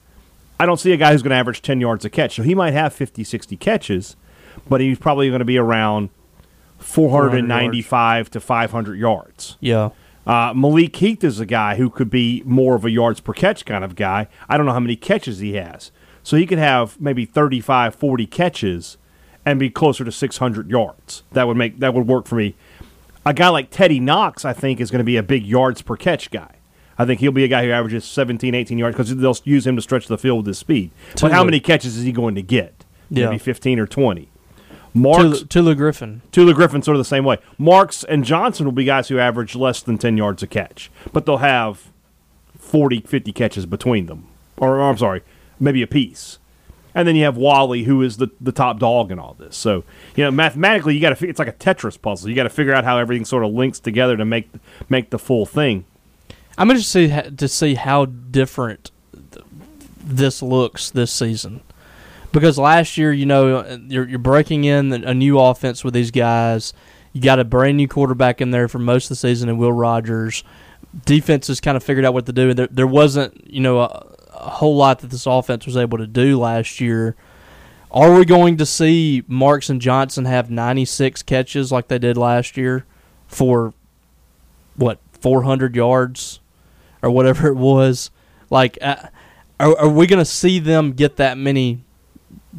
I 0.60 0.66
don't 0.66 0.80
see 0.80 0.92
a 0.92 0.98
guy 0.98 1.12
who's 1.12 1.22
going 1.22 1.32
to 1.32 1.36
average 1.36 1.62
10 1.62 1.82
yards 1.82 2.06
a 2.06 2.10
catch. 2.10 2.36
So 2.36 2.44
he 2.44 2.56
might 2.56 2.72
have 2.72 2.94
50, 2.94 3.24
60 3.24 3.58
catches, 3.58 4.16
but 4.68 4.82
he's 4.82 5.00
probably 5.00 5.28
going 5.30 5.40
to 5.40 5.46
be 5.46 5.58
around 5.58 6.10
495 6.80 8.32
to 8.32 8.40
500 8.40 8.96
yards. 8.96 9.58
Yeah. 9.60 9.90
Uh, 10.26 10.54
Malik 10.54 10.96
Heath 10.98 11.24
is 11.24 11.40
a 11.40 11.46
guy 11.46 11.76
who 11.76 11.90
could 11.90 12.10
be 12.10 12.44
more 12.46 12.76
of 12.76 12.84
a 12.86 12.92
yards 12.92 13.20
per 13.20 13.34
catch 13.34 13.66
kind 13.66 13.84
of 13.84 13.96
guy. 13.96 14.28
I 14.50 14.58
don't 14.58 14.66
know 14.66 14.74
how 14.74 14.80
many 14.80 14.96
catches 14.96 15.40
he 15.40 15.54
has. 15.54 15.92
So 16.28 16.36
he 16.36 16.46
could 16.46 16.58
have 16.58 17.00
maybe 17.00 17.24
35, 17.24 17.96
40 17.96 18.26
catches 18.26 18.98
and 19.46 19.58
be 19.58 19.70
closer 19.70 20.04
to 20.04 20.12
600 20.12 20.70
yards. 20.70 21.24
That 21.32 21.48
would 21.48 21.56
make 21.56 21.80
that 21.80 21.94
would 21.94 22.06
work 22.06 22.26
for 22.26 22.36
me. 22.36 22.54
A 23.26 23.34
guy 23.34 23.48
like 23.48 23.70
Teddy 23.70 24.02
Knox, 24.02 24.44
I 24.44 24.52
think, 24.52 24.82
is 24.82 24.92
going 24.92 25.00
to 25.00 25.06
be 25.06 25.16
a 25.16 25.24
big 25.24 25.46
yards 25.46 25.82
per 25.82 25.96
catch 25.96 26.30
guy. 26.30 26.56
I 26.98 27.06
think 27.06 27.22
he'll 27.22 27.32
be 27.32 27.46
a 27.46 27.48
guy 27.48 27.64
who 27.64 27.72
averages 27.72 28.04
17, 28.04 28.54
18 28.54 28.78
yards 28.78 28.98
because 28.98 29.16
they'll 29.16 29.38
use 29.46 29.66
him 29.66 29.78
to 29.78 29.82
stretch 29.82 30.08
the 30.08 30.18
field 30.18 30.40
with 30.40 30.48
his 30.48 30.58
speed. 30.58 30.92
But 31.22 31.32
how 31.32 31.46
many 31.46 31.62
catches 31.62 31.96
is 31.96 32.04
he 32.04 32.12
going 32.12 32.36
to 32.36 32.42
get? 32.42 32.84
Yeah. 33.10 33.28
Maybe 33.28 33.38
15 33.38 33.80
or 33.80 33.88
20. 33.88 34.28
Marks, 34.94 35.22
Tulu, 35.22 35.46
Tulu 35.46 35.76
Griffin. 35.76 36.24
Tulu 36.34 36.54
Griffin 36.54 36.82
sort 36.82 36.96
of 36.96 37.00
the 37.00 37.06
same 37.06 37.24
way. 37.24 37.38
Marks 37.58 38.04
and 38.04 38.26
Johnson 38.26 38.66
will 38.66 38.74
be 38.74 38.84
guys 38.84 39.08
who 39.08 39.18
average 39.18 39.56
less 39.56 39.82
than 39.82 39.98
10 39.98 40.18
yards 40.18 40.44
a 40.44 40.48
catch, 40.48 40.92
but 41.14 41.26
they'll 41.26 41.38
have 41.38 41.90
40, 42.60 43.00
50 43.00 43.32
catches 43.32 43.66
between 43.66 44.08
them. 44.08 44.28
Or, 44.58 44.82
I'm 44.82 44.98
sorry, 44.98 45.22
maybe 45.60 45.82
a 45.82 45.88
piece. 45.88 46.40
And 46.96 47.08
then 47.08 47.16
you 47.16 47.26
have 47.26 47.38
Walley, 47.38 47.84
who 47.84 48.02
is 48.02 48.18
the, 48.18 48.30
the 48.42 48.52
top 48.52 48.80
dog 48.80 49.12
in 49.12 49.20
all 49.20 49.36
this. 49.36 49.56
So, 49.56 49.84
you 50.16 50.24
know, 50.24 50.32
mathematically, 50.32 50.96
you 50.96 51.02
got 51.02 51.16
to. 51.16 51.30
It's 51.30 51.38
like 51.38 51.48
a 51.48 51.54
Tetris 51.54 52.02
puzzle. 52.02 52.28
You 52.28 52.36
got 52.36 52.44
to 52.44 52.50
figure 52.50 52.74
out 52.74 52.86
how 52.86 52.98
everything 52.98 53.24
sort 53.24 53.44
of 53.44 53.52
links 53.52 53.80
together 53.80 54.18
to 54.18 54.26
make 54.26 54.50
make 54.90 55.12
the 55.12 55.20
full 55.20 55.46
thing. 55.46 55.86
I'm 56.58 56.72
interested 56.72 57.38
to 57.38 57.48
see, 57.48 57.76
how 57.76 58.06
different 58.06 58.90
this 60.04 60.42
looks 60.42 60.90
this 60.90 61.12
season. 61.12 61.62
Because 62.32 62.58
last 62.58 62.98
year, 62.98 63.14
you 63.14 63.28
know, 63.28 63.80
you're, 63.88 64.08
you're 64.08 64.20
breaking 64.20 64.64
in 64.64 64.92
a 64.92 65.14
new 65.14 65.40
offense 65.40 65.84
with 65.84 65.94
these 65.94 66.10
guys. 66.10 66.74
You 67.14 67.22
got 67.22 67.40
a 67.40 67.44
brand 67.44 67.78
new 67.78 67.88
quarterback 67.88 68.42
in 68.42 68.52
there 68.52 68.68
for 68.68 68.80
most 68.80 69.06
of 69.06 69.10
the 69.10 69.16
season 69.16 69.50
and 69.50 69.60
Will 69.60 69.72
Rogers. 69.72 70.44
Defense 71.06 71.48
has 71.48 71.62
kind 71.62 71.78
of 71.78 71.84
figured 71.84 72.06
out 72.06 72.14
what 72.14 72.26
to 72.26 72.34
do. 72.34 72.54
There, 72.54 72.68
there 72.68 72.88
wasn't, 72.88 73.48
you 73.48 73.62
know, 73.62 73.80
a, 73.80 74.17
a 74.48 74.52
whole 74.52 74.76
lot 74.76 75.00
that 75.00 75.10
this 75.10 75.26
offense 75.26 75.66
was 75.66 75.76
able 75.76 75.98
to 75.98 76.08
do 76.08 76.40
last 76.40 76.80
year. 76.80 77.16
Are 77.92 78.14
we 78.14 78.26
going 78.26 78.58
to 78.58 78.66
see 78.66 79.24
Marks 79.28 79.70
and 79.70 79.82
Johnson 79.82 80.26
have 80.26 80.50
96 80.50 81.22
catches 81.24 81.72
like 81.72 81.90
they 81.90 82.00
did 82.00 82.18
last 82.18 82.58
year 82.58 82.86
for 83.28 83.74
what 84.76 85.00
400 85.12 85.76
yards 85.76 86.40
or 87.02 87.12
whatever 87.12 87.48
it 87.50 87.56
was? 87.56 88.10
Like, 88.50 88.78
uh, 88.82 88.96
are, 89.60 89.78
are 89.80 89.90
we 89.90 90.08
going 90.08 90.20
to 90.20 90.26
see 90.26 90.60
them 90.60 90.94
get 90.94 91.18
that 91.18 91.38
many 91.38 91.84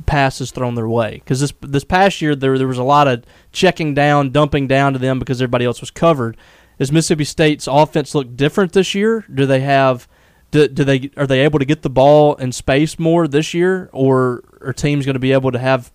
passes 0.05 0.51
thrown 0.51 0.75
their 0.75 0.89
way? 0.89 1.15
Because 1.15 1.41
this 1.41 1.53
this 1.61 1.85
past 1.85 2.21
year 2.21 2.35
there 2.35 2.59
there 2.59 2.69
was 2.69 2.79
a 2.79 2.85
lot 2.85 3.09
of 3.09 3.25
checking 3.51 3.95
down, 3.95 4.31
dumping 4.31 4.67
down 4.67 4.93
to 4.93 4.99
them 4.99 5.19
because 5.19 5.41
everybody 5.41 5.65
else 5.65 5.81
was 5.81 5.91
covered. 5.91 6.37
Does 6.79 6.93
Mississippi 6.93 7.25
State's 7.25 7.67
offense 7.67 8.15
look 8.15 8.37
different 8.37 8.73
this 8.73 8.95
year? 8.95 9.25
Do 9.33 9.47
they 9.47 9.61
have 9.61 10.07
do, 10.51 10.69
do 10.69 10.85
they 10.85 11.11
are 11.17 11.27
they 11.27 11.41
able 11.41 11.59
to 11.59 11.65
get 11.65 11.83
the 11.83 11.91
ball 11.91 12.35
in 12.37 12.53
space 12.53 12.99
more 12.99 13.29
this 13.29 13.53
year, 13.53 13.91
or 13.93 14.43
are 14.61 14.73
teams 14.73 15.05
going 15.05 15.15
to 15.15 15.21
be 15.21 15.33
able 15.33 15.53
to 15.53 15.59
have 15.59 15.93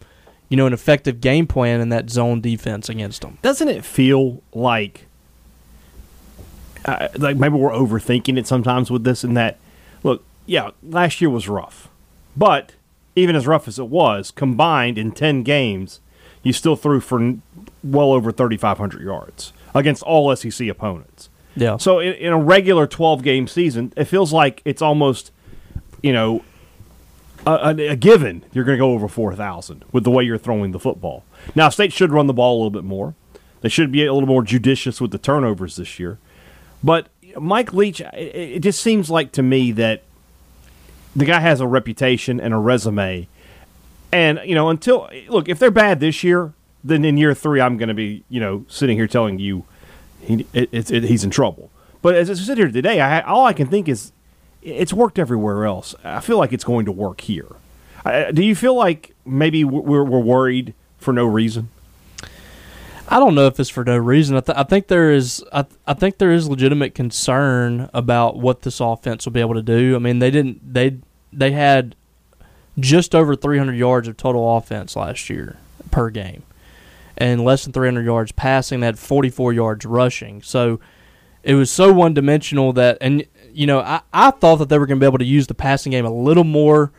you 0.50 0.58
know 0.58 0.68
an 0.68 0.74
effective 0.74 1.22
game 1.22 1.48
plan 1.48 1.82
in 1.82 1.90
that 1.90 2.10
zone 2.10 2.42
defense 2.42 2.90
against 2.90 3.22
them? 3.22 3.40
Doesn't 3.42 3.68
it 3.68 3.84
feel 3.84 4.44
like 4.54 5.08
uh, 6.86 7.08
like 7.18 7.38
maybe 7.38 7.56
we're 7.56 7.72
overthinking 7.72 8.38
it 8.38 8.48
sometimes 8.48 8.92
with 8.92 9.04
this 9.04 9.24
and 9.24 9.36
that? 9.38 9.58
Look, 10.04 10.24
yeah, 10.46 10.72
last 10.84 11.22
year 11.22 11.30
was 11.30 11.48
rough, 11.48 11.90
but 12.36 12.74
even 13.16 13.36
as 13.36 13.48
rough 13.48 13.68
as 13.68 13.80
it 13.80 13.88
was, 13.88 14.32
combined 14.32 14.98
in 14.98 15.12
ten 15.12 15.44
games, 15.44 16.00
you 16.44 16.54
still 16.54 16.76
threw 16.76 17.00
for 17.00 17.38
well 17.84 18.12
over 18.12 18.32
thirty 18.32 18.58
five 18.58 18.78
hundred 18.78 19.02
yards 19.02 19.54
against 19.74 20.04
all 20.04 20.36
SEC 20.36 20.68
opponents. 20.68 21.13
Yeah. 21.56 21.78
So 21.78 22.00
in, 22.00 22.14
in 22.14 22.34
a 22.34 22.38
regular 22.38 22.88
12 22.88 23.24
game 23.24 23.48
season, 23.48 23.94
it 23.96 24.06
feels 24.06 24.34
like 24.34 24.62
it's 24.66 24.82
almost, 24.82 25.32
you 26.02 26.14
know, 26.14 26.44
a, 27.46 27.52
a, 27.52 27.88
a 27.90 27.96
given 27.96 28.44
you're 28.54 28.64
going 28.64 28.78
to 28.78 28.82
go 28.82 28.92
over 28.92 29.08
4,000 29.08 29.86
with 29.92 30.04
the 30.04 30.12
way 30.12 30.24
you're 30.24 30.38
throwing 30.38 30.72
the 30.72 30.80
football. 30.80 31.24
Now, 31.56 31.70
State 31.70 31.94
should 31.94 32.12
run 32.12 32.28
the 32.28 32.34
ball 32.34 32.56
a 32.56 32.58
little 32.58 32.72
bit 32.72 32.84
more. 32.84 33.16
They 33.62 33.70
should 33.70 33.92
be 33.92 34.06
a 34.06 34.14
little 34.14 34.28
more 34.28 34.44
judicious 34.44 35.00
with 35.00 35.12
the 35.12 35.18
turnovers 35.18 35.76
this 35.76 36.00
year. 36.00 36.20
But 36.84 37.08
Mike 37.40 37.74
Leach, 37.74 38.02
it, 38.02 38.16
it 38.16 38.60
just 38.60 38.82
seems 38.82 39.10
like 39.10 39.32
to 39.34 39.44
me 39.44 39.72
that 39.74 40.04
the 41.16 41.26
guy 41.26 41.40
has 41.40 41.62
a 41.62 41.68
reputation 41.68 42.40
and 42.40 42.54
a 42.54 42.58
resume. 42.58 43.28
And, 44.12 44.40
you 44.44 44.56
know, 44.56 44.70
until, 44.70 45.10
look, 45.30 45.48
if 45.48 45.60
they're 45.60 45.72
bad 45.72 46.00
this 46.00 46.24
year, 46.24 46.54
then 46.84 47.06
in 47.06 47.18
year 47.18 47.34
three, 47.34 47.62
I'm 47.62 47.78
going 47.78 47.88
to 47.88 47.94
be, 47.94 48.24
you 48.30 48.40
know, 48.40 48.66
sitting 48.68 48.98
here 48.98 49.08
telling 49.08 49.40
you 49.40 49.66
he, 50.24 50.46
it, 50.54 50.70
it's 50.72 50.92
it, 50.92 51.04
he's 51.04 51.24
in 51.24 51.30
trouble. 51.30 51.70
But 52.02 52.16
as 52.16 52.30
I 52.30 52.34
sit 52.34 52.58
here 52.58 52.70
today, 52.70 53.00
I, 53.00 53.22
all 53.22 53.46
I 53.46 53.54
can 53.54 53.68
think 53.68 53.88
is 53.88 54.12
it's 54.62 54.94
worked 54.94 55.20
everywhere 55.20 55.66
else. 55.66 55.96
I 56.04 56.20
feel 56.20 56.38
like 56.38 56.54
it's 56.54 56.64
going 56.64 56.86
to 56.86 56.92
work 56.92 57.22
here. 57.22 57.48
I, 58.06 58.32
do 58.32 58.44
you 58.44 58.56
feel 58.56 58.76
like 58.76 59.16
maybe 59.26 59.64
we're, 59.64 60.04
we're 60.04 60.20
worried 60.20 60.74
for 60.98 61.14
no 61.14 61.26
reason? 61.26 61.70
I 63.08 63.20
don't 63.20 63.36
know 63.36 63.48
if 63.48 63.60
it's 63.60 63.70
for 63.70 63.84
no 63.84 63.98
reason. 63.98 64.38
I, 64.38 64.40
th- 64.40 64.58
I 64.58 64.64
think 64.64 64.88
there 64.88 65.12
is. 65.12 65.44
I, 65.52 65.64
th- 65.64 65.76
I 65.86 65.94
think 65.94 66.18
there 66.18 66.32
is 66.32 66.48
legitimate 66.48 66.96
concern 66.96 67.90
about 67.94 68.38
what 68.38 68.62
this 68.62 68.80
offense 68.80 69.26
will 69.26 69.34
be 69.34 69.42
able 69.42 69.56
to 69.56 69.62
do. 69.62 69.96
I 69.96 70.00
mean, 70.00 70.20
they 70.20 70.32
didn't. 70.32 70.74
They 70.74 70.98
they 71.32 71.52
had 71.52 71.96
just 72.80 73.14
over 73.14 73.36
300 73.36 73.74
yards 73.74 74.08
of 74.08 74.18
total 74.18 74.58
offense 74.58 74.96
last 74.96 75.30
year 75.30 75.58
per 75.92 76.10
game, 76.10 76.44
and 77.18 77.44
less 77.44 77.64
than 77.64 77.74
300 77.74 78.06
yards 78.06 78.32
passing. 78.32 78.80
They 78.80 78.86
had 78.86 79.00
44 79.00 79.54
yards 79.54 79.86
rushing. 79.86 80.42
So 80.42 80.80
it 81.44 81.56
was 81.56 81.70
so 81.70 81.92
one 81.94 82.14
dimensional 82.14 82.74
that, 82.74 82.98
and 83.02 83.26
you 83.52 83.68
know, 83.68 83.80
I, 83.80 84.02
I 84.12 84.32
thought 84.32 84.58
that 84.58 84.70
they 84.70 84.78
were 84.78 84.86
going 84.86 85.00
to 85.00 85.04
be 85.04 85.08
able 85.08 85.20
to 85.20 85.26
use 85.26 85.48
the 85.48 85.54
passing 85.54 85.92
game 85.92 86.06
a 86.06 86.14
little 86.14 86.44
more 86.44 86.92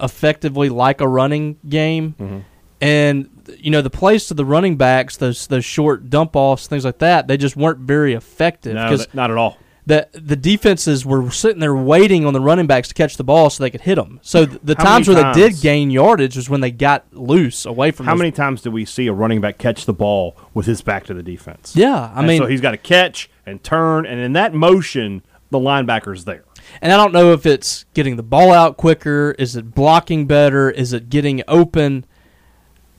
effectively 0.00 0.68
like 0.68 1.00
a 1.00 1.08
running 1.08 1.58
game. 1.68 2.14
Mm-hmm. 2.18 2.38
And 2.80 3.30
you 3.58 3.70
know 3.70 3.82
the 3.82 3.90
plays 3.90 4.26
to 4.26 4.34
the 4.34 4.44
running 4.44 4.76
backs, 4.76 5.16
those 5.16 5.46
those 5.46 5.64
short 5.64 6.10
dump 6.10 6.36
offs, 6.36 6.66
things 6.66 6.84
like 6.84 6.98
that, 6.98 7.28
they 7.28 7.36
just 7.36 7.56
weren't 7.56 7.78
very 7.78 8.14
effective. 8.14 8.74
No, 8.74 8.96
not 9.14 9.30
at 9.30 9.36
all. 9.36 9.58
The 9.86 10.08
the 10.12 10.36
defenses 10.36 11.04
were 11.04 11.30
sitting 11.30 11.60
there 11.60 11.74
waiting 11.74 12.24
on 12.24 12.32
the 12.32 12.40
running 12.40 12.66
backs 12.66 12.88
to 12.88 12.94
catch 12.94 13.18
the 13.18 13.24
ball 13.24 13.50
so 13.50 13.62
they 13.62 13.70
could 13.70 13.82
hit 13.82 13.96
them. 13.96 14.18
So 14.22 14.46
the, 14.46 14.58
the 14.64 14.74
times 14.74 15.08
where 15.08 15.20
times? 15.20 15.36
they 15.36 15.50
did 15.50 15.60
gain 15.60 15.90
yardage 15.90 16.36
was 16.36 16.48
when 16.48 16.62
they 16.62 16.70
got 16.70 17.04
loose 17.12 17.66
away 17.66 17.90
from. 17.90 18.06
How 18.06 18.14
many 18.14 18.30
times 18.30 18.62
do 18.62 18.70
we 18.70 18.86
see 18.86 19.06
a 19.08 19.12
running 19.12 19.42
back 19.42 19.58
catch 19.58 19.84
the 19.84 19.92
ball 19.92 20.36
with 20.54 20.64
his 20.64 20.80
back 20.80 21.04
to 21.04 21.14
the 21.14 21.22
defense? 21.22 21.76
Yeah, 21.76 22.12
I 22.14 22.20
and 22.20 22.26
mean, 22.26 22.40
so 22.40 22.46
he's 22.46 22.62
got 22.62 22.70
to 22.70 22.78
catch 22.78 23.28
and 23.44 23.62
turn, 23.62 24.06
and 24.06 24.20
in 24.20 24.32
that 24.32 24.54
motion, 24.54 25.22
the 25.50 25.58
linebacker's 25.58 26.24
there. 26.24 26.44
And 26.80 26.92
I 26.92 26.96
don't 26.96 27.12
know 27.12 27.32
if 27.32 27.44
it's 27.44 27.84
getting 27.94 28.16
the 28.16 28.22
ball 28.22 28.52
out 28.52 28.76
quicker, 28.76 29.34
is 29.38 29.54
it 29.54 29.74
blocking 29.74 30.26
better, 30.26 30.70
is 30.70 30.92
it 30.92 31.10
getting 31.10 31.42
open? 31.46 32.06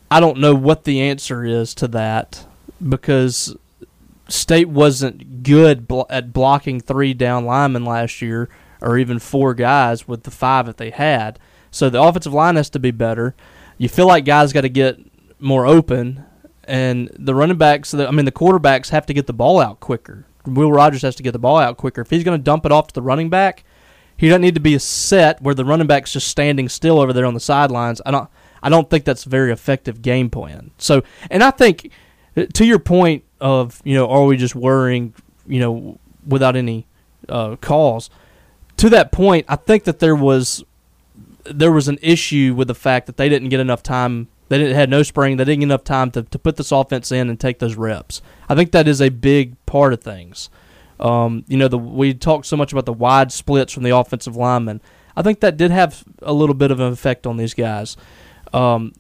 I 0.10 0.20
don't 0.20 0.38
know 0.38 0.54
what 0.54 0.84
the 0.84 1.01
answer 1.01 1.44
is 1.44 1.74
to 1.75 1.88
that 1.89 2.46
because 2.88 3.56
State 4.27 4.70
wasn't 4.70 5.44
good 5.44 5.91
at 6.10 6.34
blocking 6.34 6.79
three 6.79 7.13
down 7.13 7.46
linemen 7.46 7.86
last 7.86 8.22
year 8.22 8.50
or 8.82 8.98
even 8.98 9.20
four 9.20 9.53
guys 9.53 10.08
with 10.08 10.24
the 10.24 10.32
five 10.32 10.65
that 10.65 10.77
they 10.77 10.89
had. 10.89 11.39
So 11.72 11.89
the 11.89 12.01
offensive 12.01 12.34
line 12.34 12.55
has 12.55 12.70
to 12.72 12.79
be 12.79 12.91
better. 12.91 13.36
You 13.77 13.89
feel 13.89 14.08
like 14.08 14.25
guys 14.25 14.53
got 14.53 14.62
to 14.62 14.70
get 14.70 15.00
more 15.39 15.65
open, 15.65 16.25
and 16.63 17.10
the 17.20 17.36
running 17.36 17.58
backs, 17.58 17.94
I 17.94 18.10
mean, 18.12 18.25
the 18.25 18.32
quarterbacks 18.32 18.89
have 18.89 19.05
to 19.08 19.13
get 19.13 19.27
the 19.27 19.34
ball 19.34 19.60
out 19.60 19.79
quicker. 19.79 20.25
Will 20.46 20.72
Rogers 20.72 21.01
has 21.01 21.15
to 21.17 21.24
get 21.24 21.32
the 21.32 21.39
ball 21.39 21.58
out 21.58 21.77
quicker. 21.77 22.01
If 22.01 22.10
he's 22.10 22.24
going 22.24 22.39
to 22.39 22.44
dump 22.44 22.65
it 22.65 22.72
off 22.72 22.88
to 22.88 22.94
the 22.94 23.01
running 23.01 23.29
back, 23.29 23.63
he 24.15 24.29
doesn't 24.29 24.41
need 24.41 24.55
to 24.55 24.62
be 24.62 24.75
a 24.75 24.79
set 24.79 25.41
where 25.41 25.53
the 25.53 25.65
running 25.65 25.88
back's 25.88 26.13
just 26.13 26.27
standing 26.27 26.70
still 26.70 27.00
over 27.00 27.12
there 27.12 27.25
on 27.25 27.34
the 27.34 27.39
sidelines. 27.39 28.01
I 28.05 28.12
don't. 28.12 28.29
I 28.63 28.70
don't 28.70 28.89
think 28.89 29.05
that's 29.05 29.25
a 29.25 29.29
very 29.29 29.51
effective 29.51 30.01
game 30.01 30.29
plan. 30.32 30.72
So, 30.79 31.03
and 31.29 31.44
I 31.44 31.51
think 31.51 31.91
to 32.53 32.65
your 32.65 32.79
point 32.79 33.24
of 33.46 33.80
you 33.84 33.94
know, 33.94 34.10
are 34.10 34.25
we 34.25 34.38
just 34.38 34.56
worrying 34.56 35.14
you 35.48 35.60
know 35.60 36.00
without 36.28 36.56
any 36.56 36.88
uh, 37.30 37.56
cause? 37.58 38.10
To 38.78 38.90
that 38.90 39.12
point, 39.12 39.46
I 39.48 39.56
think 39.56 39.84
that 39.84 40.00
there 40.00 40.16
was 40.16 40.64
there 41.46 41.72
was 41.72 41.88
an 41.88 42.00
issue 42.02 42.56
with 42.58 42.68
the 42.68 42.75
fact 42.75 43.06
that 43.06 43.18
they 43.18 43.30
didn't 43.30 43.50
get 43.50 43.60
enough 43.60 43.84
time. 43.84 44.28
They 44.50 44.58
didn't 44.58 44.75
had 44.75 44.90
no 44.90 45.04
spring. 45.04 45.38
They 45.38 45.46
didn't 45.46 45.60
get 45.60 45.68
enough 45.68 45.84
time 45.84 46.12
to, 46.12 46.24
to 46.24 46.40
put 46.40 46.56
this 46.56 46.72
offense 46.72 47.12
in 47.12 47.30
and 47.30 47.40
take 47.40 47.60
those 47.60 47.75
reps. 47.75 48.22
I 48.50 48.56
think 48.56 48.72
that 48.72 48.88
is 48.88 49.02
a 49.02 49.10
big 49.10 49.64
part 49.66 49.94
of 49.94 50.02
things. 50.02 50.50
Um, 51.00 51.46
you 51.48 51.58
know, 51.58 51.68
the 51.68 51.78
we 51.78 52.14
talked 52.14 52.48
so 52.48 52.58
much 52.58 52.72
about 52.72 52.86
the 52.86 52.94
wide 52.94 53.32
splits 53.32 53.74
from 53.74 53.84
the 53.84 53.96
offensive 53.96 54.36
linemen. 54.36 54.82
I 55.16 55.22
think 55.22 55.40
that 55.42 55.56
did 55.56 55.72
have 55.72 56.04
a 56.22 56.34
little 56.34 56.56
bit 56.56 56.72
of 56.72 56.80
an 56.80 56.92
effect 56.92 57.28
on 57.28 57.38
these 57.38 57.54
guys 57.54 57.96
um, 58.54 58.94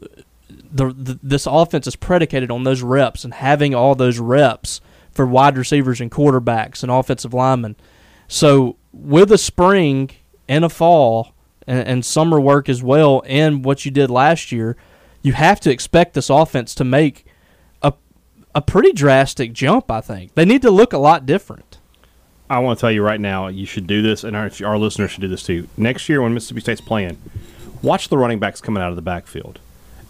the, 0.75 0.91
the, 0.91 1.19
this 1.23 1.47
offense 1.47 1.87
is 1.87 1.95
predicated 1.95 2.51
on 2.51 2.63
those 2.63 2.81
reps 2.81 3.23
and 3.23 3.33
having 3.33 3.73
all 3.73 3.95
those 3.95 4.19
reps 4.19 4.81
for 5.11 5.25
wide 5.25 5.57
receivers 5.57 6.01
and 6.01 6.11
quarterbacks 6.11 6.83
and 6.83 6.91
offensive 6.91 7.33
linemen. 7.33 7.77
So 8.27 8.75
with 8.91 9.31
a 9.31 9.37
spring 9.37 10.11
and 10.49 10.65
a 10.65 10.69
fall 10.69 11.33
and, 11.65 11.87
and 11.87 12.05
summer 12.05 12.39
work 12.39 12.67
as 12.67 12.83
well, 12.83 13.23
and 13.25 13.63
what 13.63 13.85
you 13.85 13.91
did 13.91 14.09
last 14.09 14.51
year, 14.51 14.75
you 15.21 15.31
have 15.33 15.61
to 15.61 15.71
expect 15.71 16.13
this 16.13 16.29
offense 16.29 16.75
to 16.75 16.83
make 16.83 17.25
a 17.81 17.93
a 18.53 18.61
pretty 18.61 18.91
drastic 18.91 19.53
jump. 19.53 19.89
I 19.89 20.01
think 20.01 20.35
they 20.35 20.45
need 20.45 20.61
to 20.63 20.71
look 20.71 20.91
a 20.91 20.97
lot 20.97 21.25
different. 21.25 21.77
I 22.49 22.59
want 22.59 22.77
to 22.77 22.81
tell 22.81 22.91
you 22.91 23.01
right 23.01 23.19
now, 23.19 23.47
you 23.47 23.65
should 23.65 23.87
do 23.87 24.01
this, 24.03 24.23
and 24.23 24.35
our, 24.35 24.51
our 24.63 24.77
listeners 24.77 25.11
should 25.11 25.21
do 25.21 25.27
this 25.27 25.41
too. 25.41 25.67
Next 25.77 26.07
year, 26.09 26.21
when 26.21 26.33
Mississippi 26.33 26.61
State's 26.61 26.81
playing, 26.81 27.17
watch 27.81 28.09
the 28.09 28.17
running 28.17 28.39
backs 28.39 28.61
coming 28.61 28.83
out 28.83 28.91
of 28.91 28.95
the 28.95 29.01
backfield. 29.01 29.59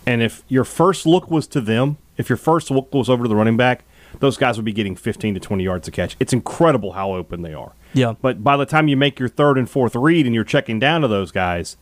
And 0.05 0.21
if 0.21 0.43
your 0.47 0.63
first 0.63 1.05
look 1.05 1.31
was 1.31 1.47
to 1.47 1.61
them, 1.61 1.97
if 2.17 2.29
your 2.29 2.37
first 2.37 2.71
look 2.71 2.93
was 2.93 3.09
over 3.09 3.23
to 3.23 3.29
the 3.29 3.35
running 3.35 3.57
back, 3.57 3.83
those 4.19 4.37
guys 4.37 4.57
would 4.57 4.65
be 4.65 4.73
getting 4.73 4.95
15 4.95 5.33
to 5.33 5.39
20 5.39 5.63
yards 5.63 5.87
a 5.87 5.91
catch. 5.91 6.15
It's 6.19 6.33
incredible 6.33 6.93
how 6.93 7.13
open 7.13 7.41
they 7.41 7.53
are. 7.53 7.73
Yeah. 7.93 8.13
But 8.21 8.43
by 8.43 8.57
the 8.57 8.65
time 8.65 8.87
you 8.87 8.97
make 8.97 9.19
your 9.19 9.29
third 9.29 9.57
and 9.57 9.69
fourth 9.69 9.95
read 9.95 10.25
and 10.25 10.35
you're 10.35 10.43
checking 10.43 10.79
down 10.79 11.01
to 11.01 11.07
those 11.07 11.31
guys, 11.31 11.77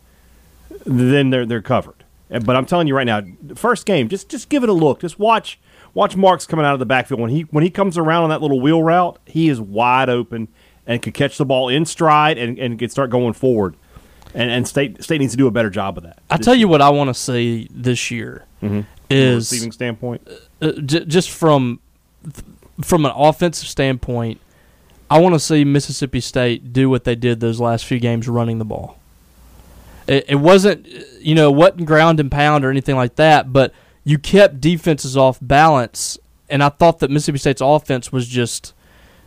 then 0.86 1.30
they're 1.30 1.46
they're 1.46 1.62
covered. 1.62 2.03
But 2.30 2.56
I'm 2.56 2.65
telling 2.65 2.88
you 2.88 2.96
right 2.96 3.06
now, 3.06 3.22
first 3.56 3.86
game, 3.86 4.10
just 4.10 4.30
just 4.30 4.50
give 4.50 4.63
it 4.63 4.70
a 4.70 4.74
look. 4.74 5.01
Just 5.01 5.20
watch 5.20 5.60
watch 5.94 6.15
Marks 6.15 6.48
coming 6.48 6.65
out 6.65 6.74
of 6.74 6.80
the 6.80 6.86
backfield 6.86 7.20
when 7.20 7.30
he 7.30 7.42
when 7.42 7.63
he 7.63 7.70
comes 7.70 7.98
around 7.98 8.24
on 8.24 8.30
that 8.30 8.42
little 8.42 8.60
wheel 8.60 8.82
route, 8.82 9.20
he 9.25 9.50
is 9.50 9.62
wide 9.62 10.10
open 10.10 10.48
and 10.88 11.01
can 11.01 11.13
catch 11.13 11.38
the 11.38 11.46
ball 11.46 11.70
in 11.70 11.86
stride 11.86 12.38
and, 12.38 12.58
and 12.60 12.80
can 12.80 12.89
start 12.89 13.10
going 13.10 13.34
forward 13.34 13.75
and, 14.33 14.49
and 14.49 14.67
state 14.67 15.03
state 15.03 15.19
needs 15.19 15.33
to 15.33 15.37
do 15.37 15.47
a 15.47 15.51
better 15.51 15.69
job 15.69 15.97
of 15.97 16.03
that. 16.03 16.19
I 16.29 16.37
tell 16.37 16.55
you 16.55 16.67
what, 16.67 16.81
I 16.81 16.89
want 16.89 17.09
to 17.09 17.13
see 17.13 17.67
this 17.71 18.11
year 18.11 18.45
mm-hmm. 18.61 18.81
is 19.09 19.51
receiving 19.51 19.71
standpoint, 19.71 20.27
uh, 20.61 20.71
j- 20.85 21.05
just 21.05 21.29
from 21.29 21.79
from 22.81 23.05
an 23.05 23.11
offensive 23.15 23.67
standpoint. 23.67 24.39
I 25.09 25.19
want 25.19 25.35
to 25.35 25.39
see 25.39 25.63
Mississippi 25.63 26.21
State 26.21 26.73
do 26.73 26.89
what 26.89 27.03
they 27.03 27.15
did 27.15 27.39
those 27.39 27.59
last 27.59 27.85
few 27.85 27.99
games, 27.99 28.27
running 28.27 28.57
the 28.57 28.65
ball. 28.65 28.97
It, 30.07 30.25
it 30.27 30.35
wasn't, 30.35 30.87
you 31.19 31.35
know, 31.35 31.51
wasn't 31.51 31.85
ground 31.85 32.19
and 32.19 32.31
pound 32.31 32.65
or 32.65 32.71
anything 32.71 32.95
like 32.95 33.15
that, 33.15 33.53
but 33.53 33.73
you 34.03 34.17
kept 34.17 34.59
defenses 34.59 35.15
off 35.15 35.37
balance, 35.41 36.17
and 36.49 36.63
I 36.63 36.69
thought 36.69 36.99
that 36.99 37.11
Mississippi 37.11 37.37
State's 37.37 37.61
offense 37.61 38.11
was 38.11 38.27
just 38.27 38.73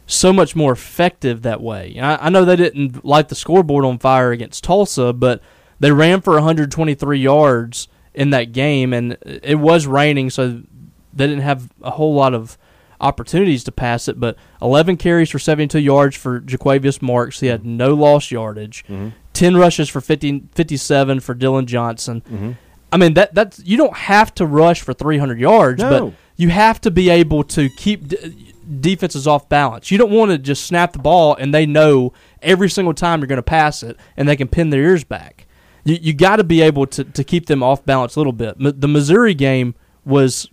so 0.07 0.33
much 0.33 0.55
more 0.55 0.73
effective 0.73 1.43
that 1.43 1.61
way. 1.61 1.99
I, 2.01 2.27
I, 2.27 2.31
know 2.31 2.45
they 2.45 2.57
didn't 2.57 3.05
light 3.05 3.29
the 3.29 3.35
scoreboard 3.35 3.85
on 3.85 3.99
fire 3.99 4.31
against 4.31 4.63
Tulsa, 4.63 5.13
but 5.13 5.43
they 5.81 5.91
ran 5.91 6.21
for 6.21 6.35
123 6.35 7.19
yards 7.19 7.89
in 8.15 8.31
that 8.31 8.53
game, 8.53 8.93
and 8.93 9.19
it 9.25 9.59
was 9.59 9.87
raining, 9.87 10.31
so 10.31 10.63
they 11.13 11.27
didn't 11.27 11.43
have 11.43 11.71
a 11.83 11.91
whole 11.91 12.15
lot 12.15 12.35
of 12.35 12.57
opportunities 13.01 13.65
to 13.65 13.73
pass 13.73 14.09
it. 14.09 14.19
But 14.19 14.37
11 14.63 14.97
carries 14.97 15.31
for 15.31 15.39
72 15.39 15.79
yards 15.79 16.17
for 16.17 16.41
Jo'quavious 16.41 17.03
Marks. 17.03 17.41
He 17.41 17.49
had 17.49 17.61
mm-hmm. 17.61 17.77
no 17.77 17.95
lost 17.95 18.31
yardage. 18.31 18.85
Mm-hmm. 18.85 19.09
10 19.33 19.57
rushes 19.57 19.89
for 19.89 20.01
50, 20.01 20.45
57 20.55 21.21
for 21.21 21.35
Dylan 21.35 21.67
Johnson. 21.67 22.23
Mm-hmm. 22.23 22.53
I 22.93 22.97
mean 22.99 23.15
that 23.15 23.35
that's 23.35 23.59
you 23.65 23.77
don't 23.77 23.97
have 23.97 24.33
to 24.37 24.47
rush 24.47 24.81
for 24.81 24.95
300 24.95 25.39
yards, 25.39 25.83
no. 25.83 25.91
but 25.91 26.15
you 26.37 26.49
have 26.51 26.81
to 26.83 26.91
be 26.91 27.11
able 27.11 27.43
to 27.45 27.69
keep 27.69 28.09
defense 28.81 29.15
is 29.15 29.27
off 29.27 29.49
balance. 29.49 29.91
You 29.91 29.99
don't 29.99 30.11
want 30.11 30.31
to 30.31 30.39
just 30.39 30.65
snap 30.65 30.93
the 30.93 30.99
ball 30.99 31.35
and 31.37 31.55
they 31.55 31.67
know 31.67 32.13
every 32.43 32.69
single 32.69 32.95
time 32.95 33.21
you're 33.21 33.27
going 33.27 33.37
to 33.37 33.43
pass 33.43 33.83
it 33.83 33.97
and 34.17 34.29
they 34.29 34.37
can 34.37 34.49
pin 34.49 34.71
their 34.71 34.83
ears 34.83 35.05
back. 35.05 35.47
You 35.85 35.97
you 36.01 36.13
got 36.13 36.37
to 36.37 36.45
be 36.45 36.61
able 36.63 36.87
to 36.89 37.05
to 37.05 37.25
keep 37.25 37.47
them 37.47 37.63
off 37.63 37.85
balance 37.85 38.17
a 38.17 38.21
little 38.21 38.33
bit. 38.33 38.57
The 38.59 38.89
Missouri 38.89 39.35
game 39.35 39.75
was 40.05 40.49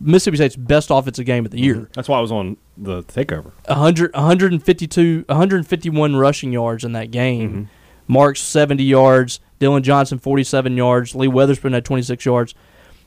Mississippi 0.00 0.36
State's 0.36 0.56
best 0.56 0.90
offensive 0.90 1.26
game 1.26 1.44
of 1.44 1.50
the 1.50 1.60
year. 1.60 1.74
Mm-hmm. 1.74 1.92
That's 1.94 2.08
why 2.08 2.18
I 2.18 2.20
was 2.20 2.32
on 2.32 2.56
the 2.76 3.02
takeover. 3.04 3.52
100, 3.66 4.12
152, 4.14 5.24
151 5.28 6.16
rushing 6.16 6.52
yards 6.52 6.84
in 6.84 6.92
that 6.92 7.10
game. 7.10 7.50
Mm-hmm. 7.50 8.12
Marks 8.12 8.40
70 8.40 8.84
yards. 8.84 9.40
Dylan 9.60 9.82
Johnson 9.82 10.18
47 10.18 10.76
yards. 10.76 11.14
Lee 11.14 11.26
Weatherspoon 11.26 11.72
had 11.72 11.84
26 11.84 12.24
yards. 12.24 12.54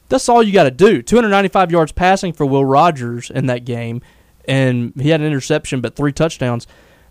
That's 0.10 0.28
all 0.28 0.44
you 0.44 0.52
got 0.52 0.64
to 0.64 0.72
do. 0.72 1.02
295 1.02 1.72
yards 1.72 1.92
passing 1.92 2.34
for 2.34 2.46
Will 2.46 2.66
Rogers 2.66 3.30
in 3.30 3.46
that 3.46 3.64
game 3.64 4.02
and 4.46 4.94
he 5.00 5.10
had 5.10 5.22
an 5.22 5.28
interception, 5.28 5.82
but 5.82 5.96
three 5.96 6.12
touchdowns. 6.12 6.68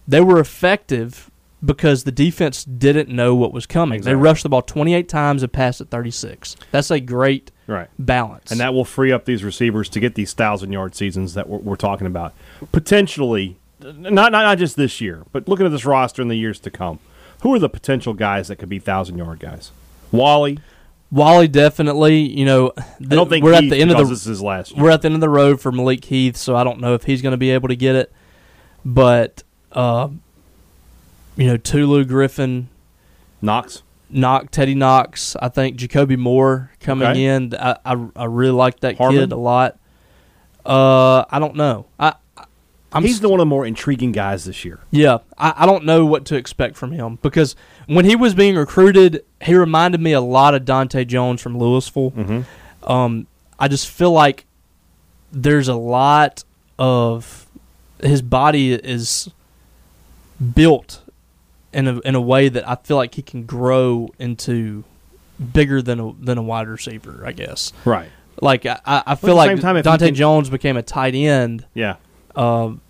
They 0.06 0.20
were 0.20 0.40
effective 0.40 1.30
because 1.64 2.04
the 2.04 2.12
defense 2.12 2.64
didn't 2.64 3.08
know 3.08 3.34
what 3.34 3.52
was 3.52 3.66
coming. 3.66 3.98
Exactly. 3.98 4.12
They 4.12 4.22
rushed 4.22 4.42
the 4.42 4.48
ball 4.48 4.62
28 4.62 5.08
times 5.08 5.42
and 5.42 5.52
passed 5.52 5.80
it 5.80 5.90
36. 5.90 6.56
That's 6.70 6.90
a 6.90 7.00
great 7.00 7.52
right. 7.66 7.88
balance. 7.98 8.50
And 8.50 8.60
that 8.60 8.72
will 8.72 8.84
free 8.84 9.12
up 9.12 9.24
these 9.24 9.44
receivers 9.44 9.88
to 9.90 10.00
get 10.00 10.14
these 10.14 10.32
1,000 10.32 10.72
yard 10.72 10.94
seasons 10.94 11.34
that 11.34 11.48
we're, 11.48 11.58
we're 11.58 11.76
talking 11.76 12.06
about. 12.06 12.34
Potentially, 12.72 13.58
not, 13.80 14.12
not, 14.12 14.32
not 14.32 14.58
just 14.58 14.76
this 14.76 15.00
year, 15.00 15.24
but 15.32 15.48
looking 15.48 15.66
at 15.66 15.72
this 15.72 15.84
roster 15.84 16.22
in 16.22 16.28
the 16.28 16.36
years 16.36 16.58
to 16.60 16.70
come. 16.70 16.98
Who 17.42 17.54
are 17.54 17.58
the 17.58 17.70
potential 17.70 18.12
guys 18.14 18.48
that 18.48 18.56
could 18.56 18.68
be 18.68 18.78
1,000 18.78 19.16
yard 19.16 19.40
guys? 19.40 19.72
Walley, 20.12 20.58
Walley 21.10 21.48
definitely. 21.48 22.20
You 22.20 22.44
know, 22.44 22.72
I 22.78 22.84
don't 23.00 23.28
think 23.28 23.44
we're 23.44 23.52
at 23.54 23.68
the 23.68 23.76
end 23.80 23.90
of 23.90 23.96
the 23.98 24.04
this 24.04 24.20
is 24.20 24.24
his 24.24 24.42
last 24.42 24.72
year. 24.72 24.82
we're 24.84 24.90
at 24.90 25.02
the 25.02 25.06
end 25.06 25.14
of 25.16 25.20
the 25.20 25.28
road 25.28 25.60
for 25.60 25.72
Malik 25.72 26.04
Heath, 26.04 26.36
so 26.36 26.54
I 26.56 26.62
don't 26.64 26.80
know 26.80 26.94
if 26.94 27.04
he's 27.04 27.20
going 27.22 27.32
to 27.32 27.36
be 27.38 27.50
able 27.50 27.68
to 27.68 27.76
get 27.76 27.96
it. 27.96 28.12
But 28.84 29.42
uh, 29.72 30.08
you 31.36 31.46
know, 31.46 31.56
Tulu 31.56 32.04
Griffin, 32.04 32.68
Knox. 33.42 33.82
Knox, 34.08 34.48
Teddy 34.50 34.74
Knox. 34.74 35.36
I 35.40 35.48
think 35.48 35.76
Jacoby 35.76 36.16
Moore 36.16 36.70
coming 36.80 37.06
Okay. 37.08 37.24
in. 37.24 37.54
I, 37.54 37.76
I 37.84 38.08
I 38.16 38.24
really 38.24 38.52
like 38.52 38.80
that 38.80 38.96
Harmon? 38.98 39.20
kid 39.20 39.32
a 39.32 39.36
lot. 39.36 39.78
Uh, 40.66 41.24
I 41.30 41.38
don't 41.38 41.54
know. 41.56 41.86
I- 41.98 42.14
I'm 42.92 43.02
He's 43.02 43.20
the 43.20 43.28
one 43.28 43.38
of 43.38 43.42
the 43.42 43.46
more 43.46 43.64
intriguing 43.64 44.12
guys 44.12 44.44
this 44.44 44.64
year. 44.64 44.80
Yeah, 44.90 45.18
I, 45.38 45.54
I 45.58 45.66
don't 45.66 45.84
know 45.84 46.04
what 46.04 46.24
to 46.26 46.36
expect 46.36 46.76
from 46.76 46.92
him 46.92 47.18
because 47.22 47.54
when 47.86 48.04
he 48.04 48.16
was 48.16 48.34
being 48.34 48.56
recruited, 48.56 49.24
he 49.40 49.54
reminded 49.54 50.00
me 50.00 50.12
a 50.12 50.20
lot 50.20 50.54
of 50.54 50.64
Dante 50.64 51.04
Jones 51.04 51.40
from 51.40 51.56
Louisville. 51.56 52.10
Mm-hmm. 52.10 52.90
Um, 52.90 53.26
I 53.58 53.68
just 53.68 53.88
feel 53.88 54.10
like 54.12 54.46
there's 55.32 55.68
a 55.68 55.74
lot 55.74 56.44
of 56.78 57.46
his 58.02 58.22
body 58.22 58.72
is 58.72 59.30
built 60.54 61.02
in 61.72 61.86
a 61.86 61.98
in 62.00 62.14
a 62.14 62.20
way 62.20 62.48
that 62.48 62.68
I 62.68 62.76
feel 62.76 62.96
like 62.96 63.14
he 63.14 63.22
can 63.22 63.44
grow 63.44 64.08
into 64.18 64.84
bigger 65.52 65.82
than 65.82 66.00
a 66.00 66.12
than 66.14 66.38
a 66.38 66.42
wide 66.42 66.68
receiver. 66.68 67.22
I 67.24 67.32
guess. 67.32 67.72
Right. 67.84 68.10
Like 68.40 68.64
I, 68.66 68.80
I 68.86 69.14
feel 69.16 69.34
like 69.34 69.60
time, 69.60 69.82
Dante 69.82 70.06
can- 70.06 70.14
Jones 70.14 70.48
became 70.50 70.76
a 70.76 70.82
tight 70.82 71.14
end 71.14 71.66
Yeah. 71.74 71.96
Um, 72.36 72.80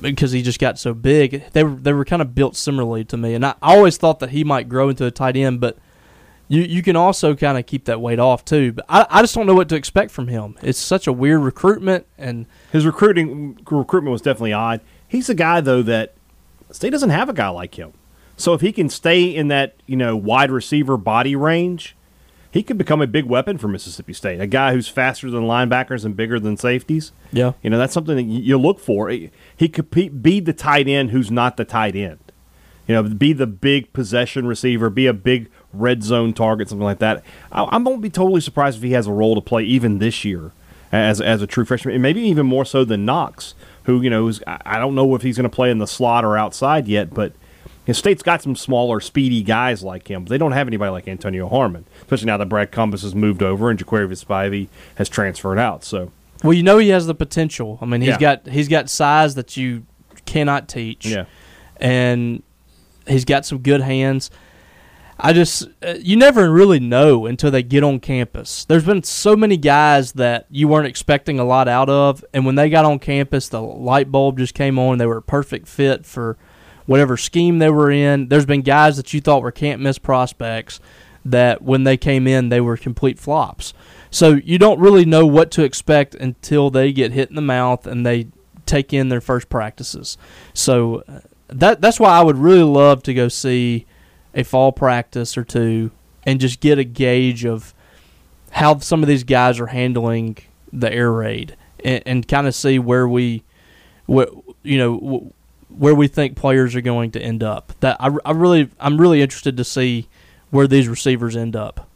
because 0.00 0.32
he 0.32 0.42
just 0.42 0.58
got 0.58 0.78
so 0.78 0.94
big. 0.94 1.44
They 1.52 1.64
were 1.64 1.74
they 1.74 1.92
were 1.92 2.04
kind 2.04 2.22
of 2.22 2.34
built 2.34 2.56
similarly 2.56 3.04
to 3.04 3.16
me, 3.16 3.34
and 3.34 3.44
I 3.44 3.54
always 3.62 3.96
thought 3.96 4.20
that 4.20 4.30
he 4.30 4.44
might 4.44 4.68
grow 4.68 4.88
into 4.88 5.04
a 5.04 5.10
tight 5.10 5.36
end, 5.36 5.60
but 5.60 5.76
you 6.48 6.62
you 6.62 6.82
can 6.82 6.96
also 6.96 7.34
kind 7.34 7.58
of 7.58 7.66
keep 7.66 7.84
that 7.84 8.00
weight 8.00 8.18
off 8.18 8.44
too. 8.44 8.72
But 8.72 8.84
I, 8.88 9.06
I 9.08 9.22
just 9.22 9.34
don't 9.34 9.46
know 9.46 9.54
what 9.54 9.68
to 9.70 9.76
expect 9.76 10.10
from 10.10 10.28
him. 10.28 10.56
It's 10.62 10.78
such 10.78 11.06
a 11.06 11.12
weird 11.12 11.40
recruitment, 11.40 12.06
and 12.18 12.46
His 12.72 12.86
recruiting 12.86 13.58
recruitment 13.70 14.12
was 14.12 14.22
definitely 14.22 14.52
odd. 14.52 14.80
He's 15.06 15.28
a 15.28 15.34
guy 15.34 15.60
though 15.60 15.82
that 15.82 16.14
State 16.70 16.90
doesn't 16.90 17.10
have 17.10 17.28
a 17.28 17.32
guy 17.32 17.48
like 17.48 17.76
him. 17.76 17.92
So 18.36 18.54
if 18.54 18.60
he 18.60 18.72
can 18.72 18.88
stay 18.88 19.24
in 19.24 19.48
that 19.48 19.74
you 19.86 19.96
know 19.96 20.16
wide 20.16 20.50
receiver 20.50 20.96
body 20.96 21.36
range, 21.36 21.96
he 22.52 22.62
could 22.62 22.78
become 22.78 23.00
a 23.00 23.06
big 23.06 23.24
weapon 23.26 23.58
for 23.58 23.68
Mississippi 23.68 24.12
State. 24.12 24.40
A 24.40 24.46
guy 24.46 24.72
who's 24.72 24.88
faster 24.88 25.30
than 25.30 25.42
linebackers 25.42 26.04
and 26.04 26.16
bigger 26.16 26.40
than 26.40 26.56
safeties. 26.56 27.12
yeah, 27.32 27.52
You 27.62 27.70
know 27.70 27.78
that's 27.78 27.92
something 27.94 28.16
that 28.16 28.22
you 28.24 28.58
look 28.58 28.80
for. 28.80 29.08
He 29.08 29.68
could 29.68 29.90
be- 29.90 30.08
be 30.08 30.40
the 30.40 30.52
tight 30.52 30.88
end 30.88 31.10
who's 31.10 31.30
not 31.30 31.56
the 31.56 31.64
tight 31.64 31.94
end. 31.94 32.18
You 32.88 32.94
know, 32.96 33.02
be 33.04 33.32
the 33.32 33.46
big 33.46 33.92
possession 33.92 34.48
receiver, 34.48 34.90
be 34.90 35.06
a 35.06 35.12
big 35.12 35.48
red 35.72 36.02
zone 36.02 36.32
target, 36.32 36.68
something 36.68 36.84
like 36.84 36.98
that. 36.98 37.22
I, 37.52 37.62
I 37.62 37.76
won't 37.76 38.00
be 38.00 38.10
totally 38.10 38.40
surprised 38.40 38.78
if 38.78 38.82
he 38.82 38.92
has 38.92 39.06
a 39.06 39.12
role 39.12 39.36
to 39.36 39.40
play 39.40 39.62
even 39.62 39.98
this 39.98 40.24
year 40.24 40.50
as 40.90 41.20
as 41.20 41.40
a 41.40 41.46
true 41.46 41.64
freshman, 41.64 41.94
and 41.94 42.02
maybe 42.02 42.20
even 42.22 42.46
more 42.46 42.64
so 42.64 42.84
than 42.84 43.04
Knox, 43.04 43.54
who 43.84 44.00
you 44.02 44.10
know 44.10 44.26
is 44.26 44.42
I 44.46 44.80
don't 44.80 44.96
know 44.96 45.14
if 45.14 45.22
he's 45.22 45.36
going 45.36 45.48
to 45.48 45.54
play 45.54 45.70
in 45.70 45.78
the 45.78 45.86
slot 45.86 46.24
or 46.24 46.36
outside 46.36 46.88
yet, 46.88 47.14
but. 47.14 47.32
His 47.86 47.98
state's 47.98 48.22
got 48.22 48.42
some 48.42 48.54
smaller, 48.54 49.00
speedy 49.00 49.42
guys 49.42 49.82
like 49.82 50.08
him, 50.08 50.24
but 50.24 50.30
they 50.30 50.38
don't 50.38 50.52
have 50.52 50.66
anybody 50.68 50.90
like 50.90 51.08
Antonio 51.08 51.48
Harmon, 51.48 51.86
especially 52.02 52.26
now 52.26 52.36
that 52.36 52.48
Brad 52.48 52.70
Cumbest 52.70 53.02
has 53.02 53.14
moved 53.14 53.42
over 53.42 53.70
and 53.70 53.78
Jaquarius 53.78 54.24
Spivey 54.24 54.68
has 54.96 55.08
transferred 55.08 55.58
out. 55.58 55.82
So, 55.82 56.12
well, 56.44 56.52
you 56.52 56.62
know 56.62 56.78
he 56.78 56.90
has 56.90 57.06
the 57.06 57.14
potential. 57.14 57.78
I 57.80 57.86
mean, 57.86 58.00
he's 58.02 58.10
Yeah. 58.10 58.18
got 58.18 58.46
he's 58.46 58.68
got 58.68 58.88
size 58.90 59.34
that 59.34 59.56
you 59.56 59.84
cannot 60.26 60.68
teach. 60.68 61.06
yeah. 61.06 61.24
and 61.78 62.42
he's 63.08 63.24
got 63.24 63.44
some 63.46 63.58
good 63.58 63.80
hands. 63.80 64.30
I 65.22 65.32
just 65.34 65.68
uh, 65.82 65.94
you 66.00 66.16
never 66.16 66.50
really 66.50 66.80
know 66.80 67.26
until 67.26 67.50
they 67.50 67.62
get 67.62 67.82
on 67.84 68.00
campus. 68.00 68.64
There's 68.64 68.84
been 68.84 69.02
so 69.02 69.36
many 69.36 69.56
guys 69.58 70.12
that 70.12 70.46
you 70.50 70.66
weren't 70.68 70.86
expecting 70.86 71.38
a 71.38 71.44
lot 71.44 71.68
out 71.68 71.90
of, 71.90 72.24
and 72.32 72.46
when 72.46 72.54
they 72.54 72.70
got 72.70 72.84
on 72.84 72.98
campus, 72.98 73.48
the 73.48 73.60
light 73.60 74.10
bulb 74.12 74.38
just 74.38 74.54
came 74.54 74.78
on. 74.78 74.92
And 74.92 75.00
they 75.00 75.06
were 75.06 75.18
a 75.18 75.22
perfect 75.22 75.66
fit 75.68 76.06
for 76.06 76.38
whatever 76.90 77.16
scheme 77.16 77.60
they 77.60 77.70
were 77.70 77.88
in. 77.88 78.26
There's 78.26 78.44
been 78.44 78.62
guys 78.62 78.96
that 78.96 79.14
you 79.14 79.20
thought 79.20 79.42
were 79.42 79.52
can't 79.52 79.80
miss 79.80 79.96
prospects 79.96 80.80
that 81.24 81.62
when 81.62 81.84
they 81.84 81.96
came 81.96 82.26
in, 82.26 82.48
they 82.48 82.60
were 82.60 82.76
complete 82.76 83.16
flops. 83.16 83.72
So 84.10 84.30
you 84.32 84.58
don't 84.58 84.80
really 84.80 85.04
know 85.04 85.24
what 85.24 85.52
to 85.52 85.62
expect 85.62 86.16
until 86.16 86.68
they 86.68 86.92
get 86.92 87.12
hit 87.12 87.28
in 87.28 87.36
the 87.36 87.42
mouth 87.42 87.86
and 87.86 88.04
they 88.04 88.26
take 88.66 88.92
in 88.92 89.08
their 89.08 89.20
first 89.20 89.48
practices. 89.48 90.18
So 90.52 91.04
uh, 91.06 91.20
that 91.46 91.80
that's 91.80 92.00
why 92.00 92.10
I 92.10 92.22
would 92.22 92.38
really 92.38 92.64
love 92.64 93.04
to 93.04 93.14
go 93.14 93.28
see 93.28 93.86
a 94.34 94.42
fall 94.42 94.72
practice 94.72 95.38
or 95.38 95.44
two 95.44 95.92
and 96.24 96.40
just 96.40 96.58
get 96.58 96.80
a 96.80 96.84
gauge 96.84 97.44
of 97.44 97.72
how 98.50 98.80
some 98.80 99.04
of 99.04 99.08
these 99.08 99.22
guys 99.22 99.60
are 99.60 99.68
handling 99.68 100.38
the 100.72 100.92
air 100.92 101.12
raid 101.12 101.56
and, 101.84 102.02
and 102.04 102.26
kind 102.26 102.48
of 102.48 102.54
see 102.56 102.80
where 102.80 103.06
we, 103.06 103.44
where, 104.06 104.26
you 104.64 104.76
know, 104.76 105.32
where 105.76 105.94
we 105.94 106.08
think 106.08 106.36
players 106.36 106.74
are 106.76 106.80
going 106.80 107.10
to 107.12 107.20
end 107.22 107.42
up. 107.42 107.72
That 107.80 107.96
I, 108.00 108.10
I 108.24 108.32
really 108.32 108.68
I'm 108.80 109.00
really 109.00 109.22
interested 109.22 109.56
to 109.56 109.64
see 109.64 110.08
where 110.50 110.66
these 110.66 110.88
receivers 110.88 111.36
end 111.36 111.54
up. 111.56 111.88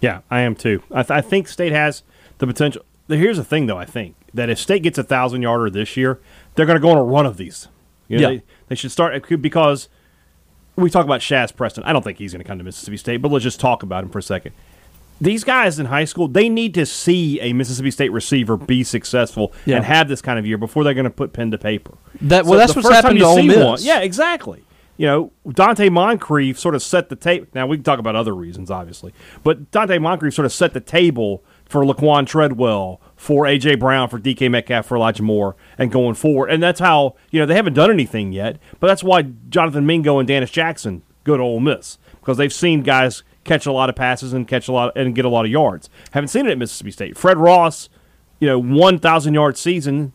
Yeah, 0.00 0.20
I 0.30 0.40
am 0.40 0.54
too. 0.54 0.82
I, 0.90 1.02
th- 1.02 1.10
I 1.10 1.20
think 1.20 1.48
State 1.48 1.72
has 1.72 2.02
the 2.38 2.46
potential. 2.46 2.82
Here's 3.08 3.36
the 3.38 3.44
thing, 3.44 3.66
though. 3.66 3.78
I 3.78 3.84
think 3.84 4.14
that 4.34 4.50
if 4.50 4.58
State 4.58 4.82
gets 4.82 4.98
a 4.98 5.04
thousand 5.04 5.42
yarder 5.42 5.70
this 5.70 5.96
year, 5.96 6.18
they're 6.54 6.66
going 6.66 6.76
to 6.76 6.82
go 6.82 6.90
on 6.90 6.98
a 6.98 7.02
run 7.04 7.24
of 7.24 7.36
these. 7.36 7.68
You 8.08 8.18
know, 8.18 8.28
Yeah. 8.30 8.36
they, 8.38 8.42
they 8.68 8.74
should 8.74 8.90
start 8.92 9.26
because 9.40 9.88
we 10.74 10.90
talk 10.90 11.04
about 11.06 11.20
Shaz 11.20 11.54
Preston. 11.54 11.84
I 11.84 11.92
don't 11.92 12.02
think 12.02 12.18
he's 12.18 12.32
going 12.32 12.42
to 12.42 12.46
come 12.46 12.58
to 12.58 12.64
Mississippi 12.64 12.96
State, 12.98 13.18
but 13.18 13.30
let's 13.30 13.42
just 13.44 13.60
talk 13.60 13.82
about 13.82 14.04
him 14.04 14.10
for 14.10 14.18
a 14.18 14.22
second. 14.22 14.54
These 15.20 15.44
guys 15.44 15.78
in 15.78 15.86
high 15.86 16.04
school, 16.04 16.28
they 16.28 16.48
need 16.48 16.74
to 16.74 16.84
see 16.84 17.40
a 17.40 17.52
Mississippi 17.52 17.90
State 17.90 18.12
receiver 18.12 18.56
be 18.56 18.84
successful 18.84 19.52
Yeah. 19.64 19.76
and 19.76 19.84
have 19.84 20.08
this 20.08 20.20
kind 20.20 20.38
of 20.38 20.46
year 20.46 20.58
before 20.58 20.84
they're 20.84 20.94
going 20.94 21.04
to 21.04 21.10
put 21.10 21.32
pen 21.32 21.50
to 21.52 21.58
paper. 21.58 21.94
That 22.20 22.44
So 22.44 22.50
well, 22.50 22.58
that's 22.58 22.76
what's 22.76 22.88
happened 22.88 23.18
to 23.20 23.24
Ole 23.24 23.42
Miss. 23.42 23.56
one- 23.64 23.78
yeah, 23.80 24.00
exactly. 24.00 24.62
You 24.98 25.06
know, 25.06 25.32
Donte 25.46 25.90
Moncrief 25.90 26.58
sort 26.58 26.74
of 26.74 26.82
set 26.82 27.10
the 27.10 27.16
table. 27.16 27.46
Now 27.54 27.66
we 27.66 27.76
can 27.76 27.84
talk 27.84 27.98
about 27.98 28.16
other 28.16 28.34
reasons, 28.34 28.70
obviously, 28.70 29.12
but 29.44 29.70
Donte 29.70 30.00
Moncrief 30.00 30.32
sort 30.32 30.46
of 30.46 30.52
set 30.52 30.72
the 30.72 30.80
table 30.80 31.44
for 31.66 31.84
Laquan 31.84 32.26
Treadwell, 32.26 33.00
for 33.14 33.44
AJ 33.44 33.78
Brown, 33.78 34.08
for 34.08 34.18
DK 34.18 34.50
Metcalf, 34.50 34.86
for 34.86 34.96
Elijah 34.96 35.22
Moore, 35.22 35.54
and 35.76 35.90
going 35.92 36.14
forward. 36.14 36.50
And 36.50 36.62
that's 36.62 36.80
how 36.80 37.14
you 37.30 37.38
know 37.40 37.44
they 37.44 37.54
haven't 37.56 37.74
done 37.74 37.90
anything 37.90 38.32
yet, 38.32 38.58
but 38.80 38.86
that's 38.86 39.04
why 39.04 39.26
Jonathan 39.50 39.84
Mingo 39.84 40.18
and 40.18 40.26
Dannis 40.28 40.50
Jackson 40.52 41.02
go 41.24 41.36
to 41.36 41.42
Ole 41.42 41.60
Miss 41.60 41.98
because 42.20 42.38
they've 42.38 42.52
seen 42.52 42.82
guys 42.82 43.22
catch 43.46 43.66
a 43.66 43.72
lot 43.72 43.88
of 43.88 43.96
passes 43.96 44.32
and 44.32 44.46
catch 44.46 44.68
a 44.68 44.72
lot 44.72 44.96
and 44.96 45.14
get 45.14 45.24
a 45.24 45.28
lot 45.28 45.44
of 45.44 45.50
yards. 45.50 45.88
Haven't 46.10 46.28
seen 46.28 46.46
it 46.46 46.50
at 46.50 46.58
Mississippi 46.58 46.90
State. 46.90 47.16
Fred 47.16 47.38
Ross, 47.38 47.88
you 48.40 48.46
know, 48.46 48.58
one 48.58 48.98
thousand 48.98 49.34
yard 49.34 49.56
season 49.56 50.12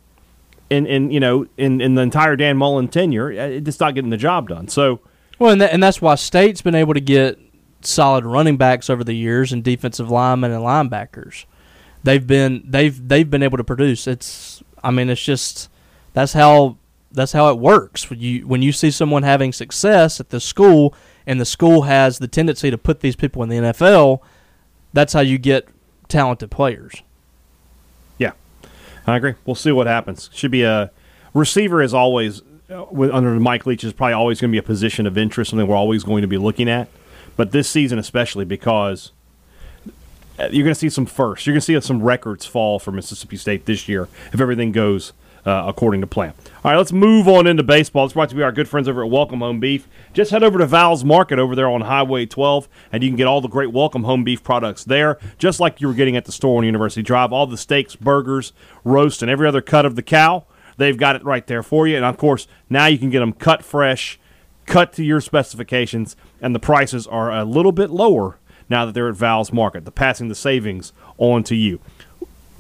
in, 0.70 0.86
in 0.86 1.12
you 1.12 1.20
know 1.20 1.46
in, 1.58 1.82
in 1.82 1.96
the 1.96 2.02
entire 2.02 2.36
Dan 2.36 2.58
Mullen 2.58 2.88
tenure, 2.88 3.32
uh, 3.32 3.48
it's 3.48 3.80
not 3.80 3.94
getting 3.94 4.10
the 4.10 4.18
job 4.18 4.50
done. 4.50 4.68
So 4.68 5.02
Well, 5.40 5.52
and, 5.52 5.62
that, 5.62 5.74
and 5.74 5.82
that's 5.84 6.02
why 6.02 6.16
State's 6.16 6.62
been 6.62 6.76
able 6.76 6.94
to 6.94 7.02
get 7.02 7.40
solid 7.82 8.26
running 8.26 8.58
backs 8.58 8.90
over 8.90 9.04
the 9.04 9.14
years 9.14 9.52
and 9.52 9.64
defensive 9.64 10.10
linemen 10.10 10.52
and 10.52 10.62
linebackers. 10.62 11.46
They've 12.04 12.26
been 12.26 12.64
they've 12.66 13.08
they've 13.08 13.30
been 13.30 13.44
able 13.44 13.58
to 13.58 13.64
produce. 13.64 14.08
It's 14.08 14.64
I 14.84 14.92
mean 14.92 15.10
it's 15.10 15.24
just 15.24 15.70
that's 16.14 16.34
how 16.34 16.78
that's 17.12 17.34
how 17.34 17.50
it 17.50 17.60
works. 17.60 18.10
When 18.10 18.20
you 18.20 18.48
when 18.48 18.62
you 18.62 18.72
see 18.72 18.92
someone 18.92 19.24
having 19.24 19.52
success 19.52 20.20
at 20.20 20.30
the 20.30 20.40
school 20.40 20.96
and 21.26 21.40
the 21.40 21.46
school 21.46 21.84
has 21.84 22.20
the 22.20 22.28
tendency 22.28 22.72
to 22.72 22.78
put 22.78 23.02
these 23.02 23.16
people 23.16 23.44
in 23.44 23.50
the 23.50 23.56
NFL, 23.58 24.20
that's 24.94 25.14
how 25.14 25.22
you 25.22 25.38
get 25.38 25.68
talented 26.08 26.52
players. 26.52 27.02
yeah, 28.18 28.34
I 29.08 29.18
agree. 29.18 29.36
We'll 29.46 29.56
see 29.56 29.72
what 29.72 29.88
happens. 29.88 30.30
Should 30.34 30.52
be 30.52 30.64
a 30.64 30.92
receiver 31.34 31.82
is 31.82 31.94
always 31.94 32.42
uh, 32.70 32.86
under 33.12 33.32
Mike 33.40 33.66
Leach 33.66 33.84
is 33.84 33.94
probably 33.94 34.14
always 34.14 34.40
going 34.42 34.50
to 34.50 34.54
be 34.54 34.60
a 34.60 34.64
position 34.64 35.06
of 35.08 35.18
interest, 35.18 35.52
something 35.52 35.68
we're 35.68 35.76
always 35.76 36.04
going 36.04 36.22
to 36.22 36.28
be 36.28 36.38
looking 36.38 36.70
at. 36.70 36.88
But 37.38 37.52
this 37.52 37.70
season 37.70 37.98
especially 38.00 38.46
because 38.46 39.12
uh, 40.40 40.50
you're 40.52 40.64
going 40.64 40.74
to 40.74 40.80
see 40.80 40.90
some 40.90 41.06
firsts. 41.06 41.46
You're 41.46 41.54
going 41.54 41.62
to 41.62 41.66
see 41.66 41.80
some 41.82 42.02
records 42.02 42.46
fall 42.46 42.80
for 42.80 42.92
Mississippi 42.92 43.38
State 43.38 43.66
this 43.66 43.88
year 43.88 44.08
if 44.34 44.42
everything 44.42 44.72
goes 44.72 45.14
uh, 45.46 45.66
according 45.68 46.02
to 46.02 46.08
plan. 46.08 46.34
All 46.64 46.72
right, 46.72 46.78
let's 46.78 46.92
move 46.92 47.28
on 47.28 47.48
into 47.48 47.64
baseball. 47.64 48.06
It's 48.06 48.14
brought 48.14 48.30
to 48.30 48.36
be 48.36 48.44
our 48.44 48.52
good 48.52 48.68
friends 48.68 48.88
over 48.88 49.04
at 49.04 49.10
Welcome 49.10 49.40
Home 49.40 49.60
Beef. 49.60 49.88
Just 50.14 50.32
head 50.32 50.44
over 50.44 50.60
to 50.60 50.66
Val's 50.66 51.04
Market 51.04 51.40
over 51.40 51.56
there 51.56 51.70
on 51.70 51.82
Highway 51.82 52.26
12, 52.26 52.68
and 52.92 53.04
you 53.04 53.10
can 53.10 53.18
get 53.18 53.28
all 53.28 53.42
the 53.42 53.48
great 53.48 53.72
Welcome 53.72 54.04
Home 54.04 54.24
Beef 54.24 54.44
products 54.44 54.84
there, 54.84 55.18
just 55.38 55.60
like 55.60 55.82
you 55.82 55.88
were 55.88 55.94
getting 55.94 56.16
at 56.16 56.26
the 56.26 56.32
store 56.32 56.58
on 56.58 56.66
University 56.66 57.02
Drive. 57.02 57.34
All 57.34 57.48
the 57.48 57.58
steaks, 57.58 57.96
burgers, 57.96 58.54
roast, 58.84 59.22
and 59.22 59.32
every 59.32 59.48
other 59.48 59.62
cut 59.62 59.86
of 59.86 59.96
the 59.96 60.04
cow. 60.04 60.46
They've 60.78 60.98
got 60.98 61.16
it 61.16 61.24
right 61.24 61.46
there 61.46 61.64
for 61.64 61.88
you. 61.88 61.96
And 61.96 62.06
of 62.06 62.18
course, 62.18 62.48
now 62.70 62.88
you 62.88 62.98
can 62.98 63.10
get 63.10 63.20
them 63.20 63.34
cut 63.34 63.64
fresh, 63.64 64.20
cut 64.66 64.94
to 64.94 65.04
your 65.04 65.22
specifications, 65.22 66.16
and 66.42 66.56
the 66.56 66.60
prices 66.60 67.08
are 67.08 67.32
a 67.32 67.46
little 67.46 67.72
bit 67.72 67.90
lower 67.90 68.38
now 68.70 68.86
that 68.86 68.94
they're 68.94 69.10
at 69.10 69.16
Val's 69.16 69.52
Market. 69.52 69.86
The 69.86 69.92
passing 69.92 70.28
the 70.28 70.36
savings 70.36 70.94
on 71.18 71.44
to 71.44 71.56
you. 71.56 71.80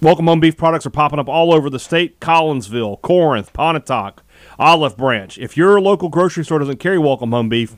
Welcome 0.03 0.25
Home 0.25 0.39
Beef 0.39 0.57
products 0.57 0.87
are 0.87 0.89
popping 0.89 1.19
up 1.19 1.29
all 1.29 1.53
over 1.53 1.69
the 1.69 1.77
state 1.77 2.19
Collinsville, 2.19 2.99
Corinth, 3.03 3.53
Pontotoc, 3.53 4.23
Olive 4.57 4.97
Branch. 4.97 5.37
If 5.37 5.55
your 5.55 5.79
local 5.79 6.09
grocery 6.09 6.43
store 6.43 6.57
doesn't 6.57 6.79
carry 6.79 6.97
Welcome 6.97 7.29
Home 7.33 7.49
Beef, 7.49 7.75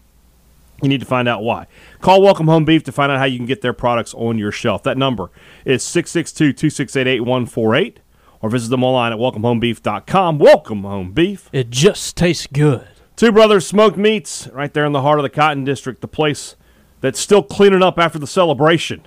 You 0.81 0.87
need 0.87 1.01
to 1.01 1.05
find 1.05 1.27
out 1.27 1.43
why. 1.43 1.67
Call 1.99 2.21
Welcome 2.21 2.47
Home 2.47 2.63
Beef 2.63 2.81
to 2.83 2.93
find 2.93 3.11
out 3.11 3.17
how 3.19 3.25
you 3.25 3.35
can 3.37 3.45
get 3.45 3.59
their 3.61 3.73
products 3.73 4.13
on 4.13 4.37
your 4.37 4.53
shelf. 4.53 4.83
That 4.83 4.97
number 4.97 5.31
is 5.65 5.83
662 5.83 6.53
268 6.53 7.07
8148 7.07 7.99
or 8.41 8.49
visit 8.49 8.69
them 8.69 8.85
online 8.85 9.11
at 9.11 9.19
welcomehomebeef.com. 9.19 10.39
Welcome 10.39 10.83
Home 10.83 11.11
Beef. 11.11 11.49
It 11.51 11.71
just 11.71 12.15
tastes 12.15 12.47
good. 12.47 12.87
Two 13.17 13.33
Brothers 13.33 13.67
Smoked 13.67 13.97
Meats, 13.97 14.47
right 14.53 14.73
there 14.73 14.85
in 14.85 14.93
the 14.93 15.01
heart 15.01 15.19
of 15.19 15.23
the 15.23 15.29
Cotton 15.29 15.65
District, 15.65 15.99
the 15.99 16.07
place 16.07 16.55
that's 17.01 17.19
still 17.19 17.43
cleaning 17.43 17.83
up 17.83 17.99
after 17.99 18.17
the 18.17 18.27
celebration 18.27 19.05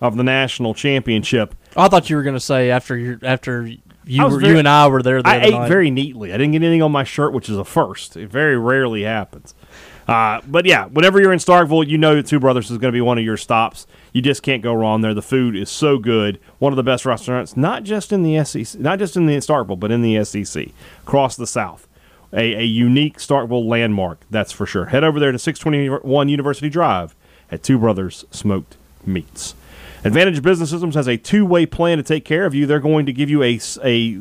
of 0.00 0.16
the 0.16 0.24
national 0.24 0.74
championship. 0.74 1.54
I 1.76 1.88
thought 1.88 2.10
you 2.10 2.16
were 2.16 2.22
going 2.22 2.34
to 2.36 2.40
say 2.40 2.70
after 2.70 2.96
you 2.96 3.18
after 3.22 3.66
you 4.06 4.24
were, 4.24 4.38
very- 4.40 4.52
you 4.52 4.58
and 4.58 4.68
I 4.68 4.88
were 4.88 5.02
there. 5.02 5.22
The 5.22 5.28
I 5.28 5.40
ate 5.42 5.52
night. 5.52 5.68
very 5.68 5.90
neatly. 5.90 6.32
I 6.32 6.36
didn't 6.38 6.52
get 6.52 6.62
anything 6.62 6.82
on 6.82 6.90
my 6.92 7.04
shirt, 7.04 7.32
which 7.32 7.48
is 7.48 7.56
a 7.56 7.64
first. 7.64 8.16
It 8.16 8.28
very 8.28 8.56
rarely 8.58 9.02
happens. 9.02 9.54
Uh, 10.08 10.40
but 10.48 10.66
yeah, 10.66 10.86
whenever 10.86 11.20
you're 11.20 11.32
in 11.32 11.38
Starkville, 11.38 11.86
you 11.86 11.96
know 11.96 12.16
that 12.16 12.26
Two 12.26 12.40
Brothers 12.40 12.68
is 12.70 12.78
going 12.78 12.90
to 12.92 12.96
be 12.96 13.00
one 13.00 13.16
of 13.18 13.24
your 13.24 13.36
stops. 13.36 13.86
You 14.12 14.20
just 14.20 14.42
can't 14.42 14.60
go 14.62 14.74
wrong 14.74 15.02
there. 15.02 15.14
The 15.14 15.22
food 15.22 15.54
is 15.54 15.70
so 15.70 15.98
good. 15.98 16.40
One 16.58 16.72
of 16.72 16.76
the 16.76 16.82
best 16.82 17.06
restaurants, 17.06 17.56
not 17.56 17.84
just 17.84 18.10
in 18.12 18.24
the 18.24 18.42
SEC, 18.44 18.80
not 18.80 18.98
just 18.98 19.16
in 19.16 19.26
the 19.26 19.36
Starkville, 19.36 19.78
but 19.78 19.92
in 19.92 20.02
the 20.02 20.24
SEC 20.24 20.68
across 21.02 21.36
the 21.36 21.46
South. 21.46 21.86
A, 22.32 22.54
a 22.56 22.62
unique 22.62 23.18
Starkville 23.18 23.66
landmark, 23.66 24.20
that's 24.30 24.50
for 24.50 24.66
sure. 24.66 24.86
Head 24.86 25.04
over 25.04 25.20
there 25.20 25.30
to 25.32 25.38
621 25.38 26.28
University 26.28 26.68
Drive 26.68 27.14
at 27.52 27.62
Two 27.62 27.78
Brothers 27.78 28.24
Smoked 28.32 28.76
Meats. 29.06 29.54
Advantage 30.02 30.42
Business 30.42 30.70
Systems 30.70 30.94
has 30.94 31.06
a 31.06 31.18
two-way 31.18 31.66
plan 31.66 31.98
to 31.98 32.02
take 32.02 32.24
care 32.24 32.46
of 32.46 32.54
you. 32.54 32.64
They're 32.64 32.80
going 32.80 33.04
to 33.04 33.12
give 33.12 33.28
you 33.28 33.42
a, 33.42 33.60
a 33.84 34.20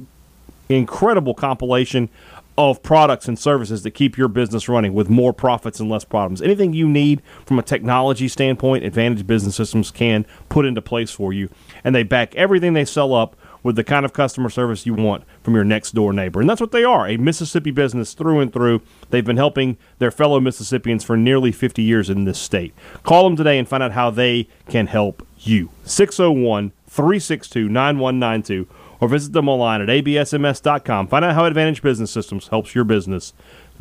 incredible 0.68 1.34
compilation 1.34 2.10
of 2.58 2.84
products 2.84 3.30
and 3.30 3.40
services 3.40 3.84
that 3.84 3.92
keep 3.92 4.18
your 4.18 4.28
business 4.28 4.68
running 4.68 4.94
with 4.94 5.10
more 5.10 5.32
profits 5.32 5.80
and 5.80 5.90
less 5.90 6.04
problems. 6.04 6.42
Anything 6.42 6.74
you 6.74 6.90
need 6.90 7.22
from 7.46 7.58
a 7.58 7.64
technology 7.64 8.28
standpoint, 8.28 8.84
Advantage 8.84 9.26
Business 9.26 9.56
Systems 9.56 9.90
can 9.90 10.26
put 10.50 10.66
into 10.66 10.82
place 10.82 11.12
for 11.12 11.32
you. 11.32 11.50
And 11.86 11.96
they 11.96 12.04
back 12.04 12.36
everything 12.36 12.74
they 12.74 12.84
sell 12.84 13.14
up 13.14 13.38
with 13.64 13.78
the 13.78 13.84
kind 13.86 14.04
of 14.04 14.12
customer 14.12 14.50
service 14.50 14.86
you 14.86 14.94
want 14.94 15.24
from 15.44 15.56
your 15.56 15.64
next 15.64 15.94
door 15.94 16.12
neighbor. 16.12 16.42
And 16.42 16.50
that's 16.50 16.60
what 16.60 16.74
they 16.74 16.84
are 16.84 17.08
a 17.08 17.16
Mississippi 17.16 17.72
business 17.72 18.14
through 18.14 18.42
and 18.42 18.52
through. 18.52 18.82
They've 19.10 19.24
been 19.24 19.38
helping 19.38 19.78
their 20.00 20.12
fellow 20.12 20.42
Mississippians 20.42 21.06
for 21.06 21.16
nearly 21.16 21.54
50 21.54 21.82
years 21.82 22.10
in 22.10 22.26
this 22.26 22.40
state. 22.40 22.74
Call 23.04 23.24
them 23.24 23.38
today 23.38 23.58
and 23.58 23.68
find 23.68 23.82
out 23.82 23.94
how 23.94 24.10
they 24.10 24.50
can 24.68 24.88
help 24.88 25.26
you. 25.48 25.70
601 25.86 26.72
362 26.88 27.70
9192 27.70 28.68
or 29.00 29.08
visit 29.08 29.34
them 29.34 29.48
online 29.48 29.82
at 29.82 29.88
absms.com. 29.88 31.08
Find 31.08 31.26
out 31.26 31.36
how 31.36 31.46
Advantage 31.46 31.82
Business 31.82 32.12
Systems 32.12 32.50
helps 32.50 32.76
your 32.76 32.84
business 32.84 33.34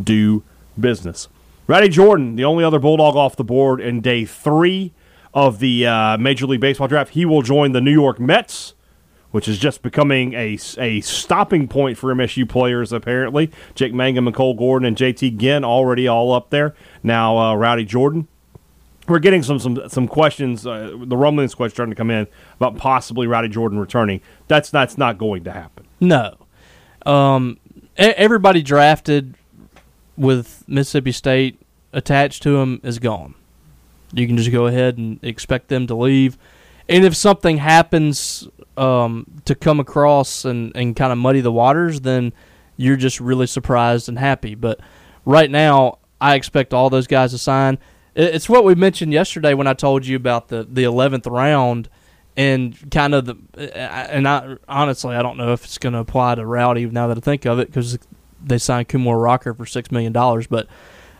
do 0.02 0.44
business. 0.78 1.28
Rowdey 1.68 1.90
Jordan, 1.90 2.36
the 2.36 2.44
only 2.44 2.64
other 2.64 2.78
Bulldog 2.78 3.16
off 3.16 3.36
the 3.36 3.44
board 3.44 3.80
in 3.80 4.00
day 4.00 4.24
three 4.24 4.92
of 5.34 5.58
the 5.58 5.86
uh, 5.86 6.16
Major 6.16 6.46
League 6.46 6.60
Baseball 6.60 6.88
draft, 6.88 7.10
he 7.10 7.24
will 7.24 7.42
join 7.42 7.72
the 7.72 7.80
New 7.80 7.92
York 7.92 8.18
Mets, 8.18 8.74
which 9.32 9.46
is 9.46 9.58
just 9.58 9.82
becoming 9.82 10.32
a, 10.32 10.58
a 10.78 11.00
stopping 11.02 11.68
point 11.68 11.98
for 11.98 12.14
MSU 12.14 12.48
players, 12.48 12.92
apparently. 12.92 13.50
Jake 13.74 13.92
Mangum 13.92 14.26
and 14.26 14.34
Cole 14.34 14.54
Gordon 14.54 14.86
and 14.86 14.96
JT 14.96 15.36
Ginn 15.36 15.64
already 15.64 16.08
all 16.08 16.32
up 16.32 16.50
there. 16.50 16.74
Now, 17.02 17.36
uh, 17.36 17.54
Rowdey 17.54 17.86
Jordan 17.86 18.28
we're 19.08 19.18
getting 19.18 19.42
some 19.42 19.58
some 19.58 19.88
some 19.88 20.06
questions. 20.06 20.66
Uh, 20.66 20.96
the 21.04 21.16
rumblings 21.16 21.54
question 21.54 21.74
starting 21.74 21.92
to 21.92 21.96
come 21.96 22.10
in 22.10 22.26
about 22.56 22.76
possibly 22.76 23.26
Rowdey 23.26 23.50
Jordan 23.50 23.78
returning. 23.78 24.20
That's 24.46 24.70
that's 24.70 24.98
not 24.98 25.18
going 25.18 25.44
to 25.44 25.52
happen. 25.52 25.86
No. 26.00 26.36
Um, 27.06 27.58
everybody 27.96 28.62
drafted 28.62 29.34
with 30.16 30.64
Mississippi 30.68 31.12
State 31.12 31.60
attached 31.92 32.42
to 32.42 32.58
them 32.58 32.80
is 32.82 32.98
gone. 32.98 33.34
You 34.12 34.26
can 34.26 34.36
just 34.36 34.52
go 34.52 34.66
ahead 34.66 34.98
and 34.98 35.22
expect 35.22 35.68
them 35.68 35.86
to 35.86 35.94
leave. 35.94 36.38
And 36.88 37.04
if 37.04 37.14
something 37.14 37.58
happens 37.58 38.48
um, 38.76 39.26
to 39.44 39.54
come 39.54 39.80
across 39.80 40.44
and, 40.44 40.72
and 40.74 40.96
kind 40.96 41.12
of 41.12 41.18
muddy 41.18 41.40
the 41.40 41.52
waters, 41.52 42.00
then 42.00 42.32
you're 42.76 42.96
just 42.96 43.20
really 43.20 43.46
surprised 43.46 44.08
and 44.08 44.18
happy. 44.18 44.54
But 44.54 44.80
right 45.24 45.50
now, 45.50 45.98
I 46.20 46.34
expect 46.34 46.72
all 46.72 46.88
those 46.88 47.06
guys 47.06 47.32
to 47.32 47.38
sign. 47.38 47.78
It- 48.14 48.34
It's 48.34 48.48
what 48.48 48.64
we 48.64 48.74
mentioned 48.74 49.12
yesterday 49.12 49.54
when 49.54 49.66
I 49.66 49.74
told 49.74 50.06
you 50.06 50.16
about 50.16 50.48
the 50.48 50.66
the 50.70 50.84
eleventh 50.84 51.26
round 51.26 51.88
and 52.36 52.76
kind 52.90 53.14
of 53.14 53.24
the 53.26 53.36
and 54.14 54.26
I 54.28 54.56
honestly 54.68 55.14
I 55.16 55.22
don't 55.22 55.36
know 55.36 55.52
if 55.52 55.64
it's 55.64 55.78
going 55.78 55.92
to 55.94 55.98
apply 55.98 56.36
to 56.36 56.42
Rowdey 56.42 56.90
now 56.92 57.06
that 57.08 57.18
I 57.18 57.20
think 57.20 57.44
of 57.46 57.58
it 57.58 57.68
because 57.68 57.98
they 58.44 58.58
signed 58.58 58.88
Kumar 58.88 59.18
Rocker 59.18 59.52
for 59.54 59.66
six 59.66 59.90
million 59.90 60.12
dollars, 60.12 60.46
but 60.46 60.68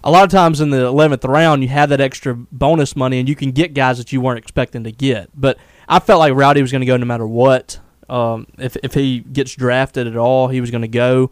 a 0.05 0.11
lot 0.13 0.23
of 0.23 0.31
times 0.31 0.61
in 0.61 0.71
the 0.71 0.85
eleventh 0.85 1.25
round 1.25 1.63
you 1.63 1.69
have 1.71 1.89
that 1.89 2.01
extra 2.01 2.35
bonus 2.35 2.95
money 2.95 3.19
and 3.19 3.29
you 3.29 3.35
can 3.35 3.51
get 3.51 3.75
guys 3.75 3.99
that 3.99 4.13
you 4.13 4.21
weren't 4.21 4.39
expecting 4.39 4.85
to 4.85 4.93
get. 4.93 5.29
But 5.35 5.59
I 5.89 5.99
felt 5.99 6.21
like 6.21 6.33
Rowdey 6.35 6.61
was 6.63 6.71
going 6.71 6.81
to 6.83 6.87
go 6.87 6.97
no 6.97 7.07
matter 7.07 7.27
what. 7.27 7.81
Um, 8.09 8.47
if 8.59 8.77
if 8.85 8.95
he 8.95 9.19
gets 9.21 9.55
drafted 9.55 10.07
at 10.07 10.17
all, 10.17 10.49
he 10.49 10.61
was 10.61 10.71
going 10.71 10.83
to 10.83 10.89
go 10.89 11.31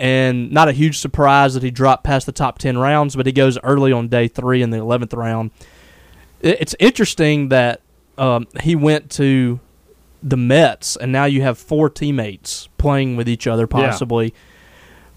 and 0.00 0.50
not 0.50 0.66
a 0.68 0.72
huge 0.72 0.98
surprise 0.98 1.52
that 1.54 1.62
he 1.62 1.70
dropped 1.70 2.04
past 2.04 2.24
the 2.24 2.32
top 2.32 2.58
10 2.58 2.78
rounds, 2.78 3.14
but 3.14 3.26
he 3.26 3.32
goes 3.32 3.58
early 3.62 3.92
on 3.92 4.08
day 4.08 4.26
three 4.28 4.62
in 4.62 4.70
the 4.70 4.78
11th 4.78 5.14
round. 5.16 5.50
It's 6.40 6.74
interesting 6.80 7.50
that 7.50 7.82
um, 8.16 8.46
he 8.62 8.74
went 8.74 9.10
to 9.12 9.60
the 10.22 10.38
Mets, 10.38 10.96
and 10.96 11.12
now 11.12 11.26
you 11.26 11.42
have 11.42 11.58
four 11.58 11.90
teammates 11.90 12.68
playing 12.78 13.16
with 13.16 13.28
each 13.28 13.46
other, 13.46 13.66
possibly. 13.66 14.32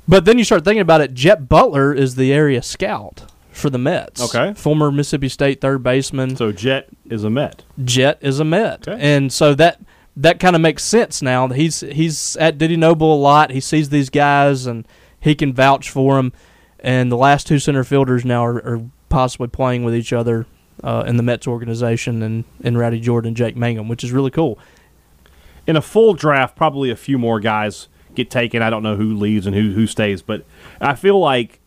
But 0.05 0.25
then 0.25 0.37
you 0.37 0.43
start 0.43 0.65
thinking 0.65 0.81
about 0.81 0.99
it. 0.99 1.13
Jet 1.13 1.47
Butler 1.47 1.93
is 1.93 2.15
the 2.15 2.33
area 2.33 2.61
scout 2.61 3.25
for 3.51 3.69
the 3.69 3.77
Mets. 3.77 4.21
Okay. 4.35 4.53
Former 4.53 4.91
Mississippi 4.91 5.29
State 5.29 5.61
third 5.61 5.81
baseman. 5.81 6.35
So 6.35 6.51
Jet 6.51 6.89
is 7.09 7.23
a 7.23 7.29
Met. 7.29 7.63
Jet 7.85 8.17
is 8.21 8.39
a 8.41 8.43
Met, 8.45 8.85
Okay. 8.87 8.97
and 8.99 9.31
so 9.31 9.53
that 9.55 9.79
that 10.15 10.39
kind 10.39 10.55
of 10.55 10.61
makes 10.61 10.83
sense 10.83 11.21
now. 11.21 11.47
He's 11.47 11.81
he's 11.81 12.37
at 12.37 12.57
Dudy 12.57 12.77
Noble 12.77 13.13
a 13.13 13.17
lot. 13.17 13.51
He 13.51 13.59
sees 13.59 13.89
these 13.89 14.09
guys, 14.09 14.65
and 14.65 14.87
he 15.19 15.35
can 15.35 15.53
vouch 15.53 15.89
for 15.89 16.15
them. 16.15 16.33
And 16.79 17.11
the 17.11 17.17
last 17.17 17.47
two 17.47 17.59
center 17.59 17.83
fielders 17.83 18.25
now 18.25 18.45
are, 18.45 18.57
are 18.57 18.81
possibly 19.09 19.47
playing 19.47 19.83
with 19.83 19.95
each 19.95 20.11
other 20.11 20.45
uh, 20.83 21.05
in 21.07 21.17
the 21.17 21.23
Mets 21.23 21.47
organization, 21.47 22.21
and 22.21 22.43
and 22.63 22.77
Rowdey 22.77 23.01
Jordan 23.01 23.29
and 23.29 23.37
Jake 23.37 23.55
Mangum, 23.55 23.87
which 23.87 24.03
is 24.03 24.11
really 24.11 24.31
cool. 24.31 24.59
In 25.65 25.75
a 25.75 25.81
full 25.81 26.13
draft, 26.13 26.55
probably 26.55 26.91
a 26.91 26.95
few 26.95 27.17
more 27.17 27.39
guys 27.39 27.87
get 28.15 28.29
taken. 28.29 28.61
I 28.61 28.69
don't 28.69 28.83
know 28.83 28.95
who 28.95 29.15
leaves 29.15 29.47
and 29.47 29.55
who 29.55 29.71
who 29.71 29.87
stays, 29.87 30.21
but 30.21 30.45
I 30.79 30.93
feel 30.95 31.19
like 31.19 31.59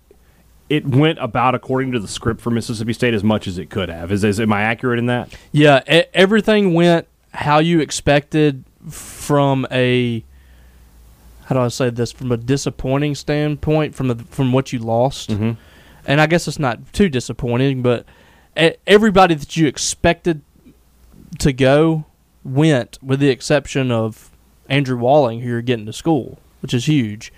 it 0.68 0.86
went 0.86 1.18
about 1.20 1.54
according 1.54 1.92
to 1.92 2.00
the 2.00 2.08
script 2.08 2.40
for 2.40 2.50
Mississippi 2.50 2.92
State 2.92 3.14
as 3.14 3.24
much 3.24 3.46
as 3.46 3.58
it 3.58 3.70
could 3.70 3.88
have. 3.88 4.10
Is, 4.10 4.24
is 4.24 4.40
am 4.40 4.52
I 4.52 4.62
accurate 4.62 4.98
in 4.98 5.06
that? 5.06 5.34
Yeah, 5.52 5.80
everything 6.12 6.74
went 6.74 7.06
how 7.36 7.58
you 7.58 7.80
expected 7.80 8.64
from 8.90 9.66
a 9.70 10.24
how 11.44 11.54
do 11.54 11.60
I 11.60 11.68
say 11.68 11.90
this 11.90 12.10
from 12.10 12.32
a 12.32 12.36
disappointing 12.36 13.14
standpoint 13.14 13.94
from 13.94 14.08
the, 14.08 14.16
from 14.16 14.52
what 14.52 14.72
you 14.72 14.80
lost. 14.80 15.30
Mm-hmm. 15.30 15.52
And 16.04 16.20
I 16.20 16.26
guess 16.26 16.48
it's 16.48 16.58
not 16.58 16.92
too 16.92 17.08
disappointing, 17.08 17.82
but 17.82 18.04
everybody 18.86 19.34
that 19.34 19.56
you 19.56 19.68
expected 19.68 20.42
to 21.38 21.52
go 21.52 22.06
went, 22.42 22.98
with 23.02 23.20
the 23.20 23.28
exception 23.28 23.92
of 23.92 24.30
Andrew 24.68 24.96
Walling, 24.96 25.40
who 25.40 25.48
you're 25.48 25.62
getting 25.62 25.86
to 25.86 25.92
school, 25.92 26.38
which 26.62 26.74
is 26.74 26.86
huge. 26.86 27.32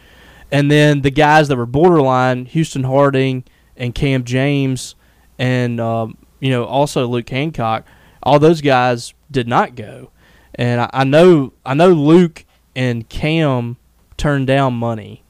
And 0.51 0.71
then 0.71 1.03
the 1.03 1.11
guys 1.11 1.49
that 1.49 1.57
were 1.57 1.67
borderline, 1.67 2.47
Houston 2.47 2.85
Harding 2.85 3.45
and 3.77 3.95
Cam 3.95 4.25
James, 4.25 4.95
and 5.39 5.81
um, 5.81 6.17
you 6.41 6.51
know 6.51 6.65
also 6.65 7.07
Luke 7.07 7.29
Hancock, 7.29 7.87
all 8.23 8.39
those 8.39 8.61
guys 8.61 9.15
did 9.31 9.49
not 9.49 9.75
go. 9.75 10.11
And 10.55 10.81
I, 10.81 10.91
I 10.93 11.05
know 11.05 11.53
I 11.65 11.75
know 11.75 11.91
Luke 11.91 12.45
and 12.75 13.09
Cam 13.09 13.77
turned 14.17 14.47
down 14.47 14.75
money 14.75 15.23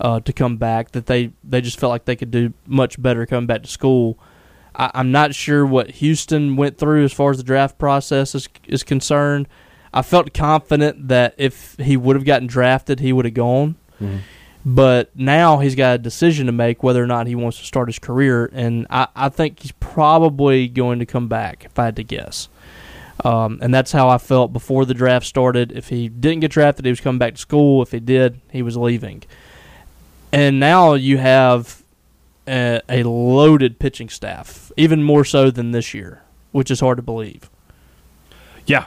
uh, 0.00 0.20
to 0.20 0.32
come 0.32 0.56
back. 0.56 0.92
That 0.92 1.06
they 1.06 1.32
they 1.44 1.60
just 1.60 1.78
felt 1.78 1.90
like 1.90 2.04
they 2.04 2.16
could 2.16 2.30
do 2.30 2.52
much 2.66 3.00
better 3.00 3.26
coming 3.26 3.46
back 3.46 3.62
to 3.62 3.68
school. 3.68 4.18
I, 4.74 4.90
I'm 4.94 5.12
not 5.12 5.34
sure 5.34 5.66
what 5.66 5.90
Houston 5.92 6.56
went 6.56 6.78
through 6.78 7.04
as 7.04 7.12
far 7.12 7.30
as 7.30 7.36
the 7.36 7.42
draft 7.42 7.78
process 7.78 8.34
is 8.34 8.48
is 8.66 8.82
concerned. 8.82 9.48
I 9.92 10.02
felt 10.02 10.32
confident 10.32 11.08
that 11.08 11.34
if 11.36 11.74
he 11.78 11.96
would 11.96 12.14
have 12.14 12.24
gotten 12.24 12.46
drafted, 12.46 13.00
he 13.00 13.12
would 13.12 13.24
have 13.24 13.34
gone. 13.34 13.76
But 14.64 15.16
now 15.16 15.58
he's 15.58 15.74
got 15.74 15.94
a 15.94 15.98
decision 15.98 16.46
to 16.46 16.52
make 16.52 16.82
whether 16.82 17.02
or 17.02 17.06
not 17.06 17.26
he 17.26 17.34
wants 17.34 17.58
to 17.58 17.64
start 17.64 17.88
his 17.88 17.98
career, 17.98 18.50
and 18.52 18.86
I, 18.90 19.08
I 19.16 19.28
think 19.30 19.60
he's 19.60 19.72
probably 19.72 20.68
going 20.68 20.98
to 20.98 21.06
come 21.06 21.28
back, 21.28 21.64
if 21.64 21.78
I 21.78 21.86
had 21.86 21.96
to 21.96 22.04
guess. 22.04 22.48
Um, 23.24 23.58
and 23.62 23.72
that's 23.72 23.92
how 23.92 24.08
I 24.08 24.18
felt 24.18 24.52
before 24.52 24.84
the 24.84 24.94
draft 24.94 25.26
started. 25.26 25.72
If 25.72 25.88
he 25.88 26.08
didn't 26.08 26.40
get 26.40 26.50
drafted, 26.50 26.84
he 26.84 26.90
was 26.90 27.00
coming 27.00 27.18
back 27.18 27.34
to 27.34 27.40
school. 27.40 27.82
If 27.82 27.92
he 27.92 28.00
did, 28.00 28.40
he 28.50 28.62
was 28.62 28.76
leaving. 28.76 29.22
And 30.32 30.60
now 30.60 30.94
you 30.94 31.18
have 31.18 31.82
a, 32.46 32.80
a 32.88 33.02
loaded 33.02 33.78
pitching 33.78 34.08
staff, 34.08 34.72
even 34.76 35.02
more 35.02 35.24
so 35.24 35.50
than 35.50 35.72
this 35.72 35.92
year, 35.92 36.22
which 36.52 36.70
is 36.70 36.80
hard 36.80 36.96
to 36.98 37.02
believe. 37.02 37.50
Yeah. 38.66 38.86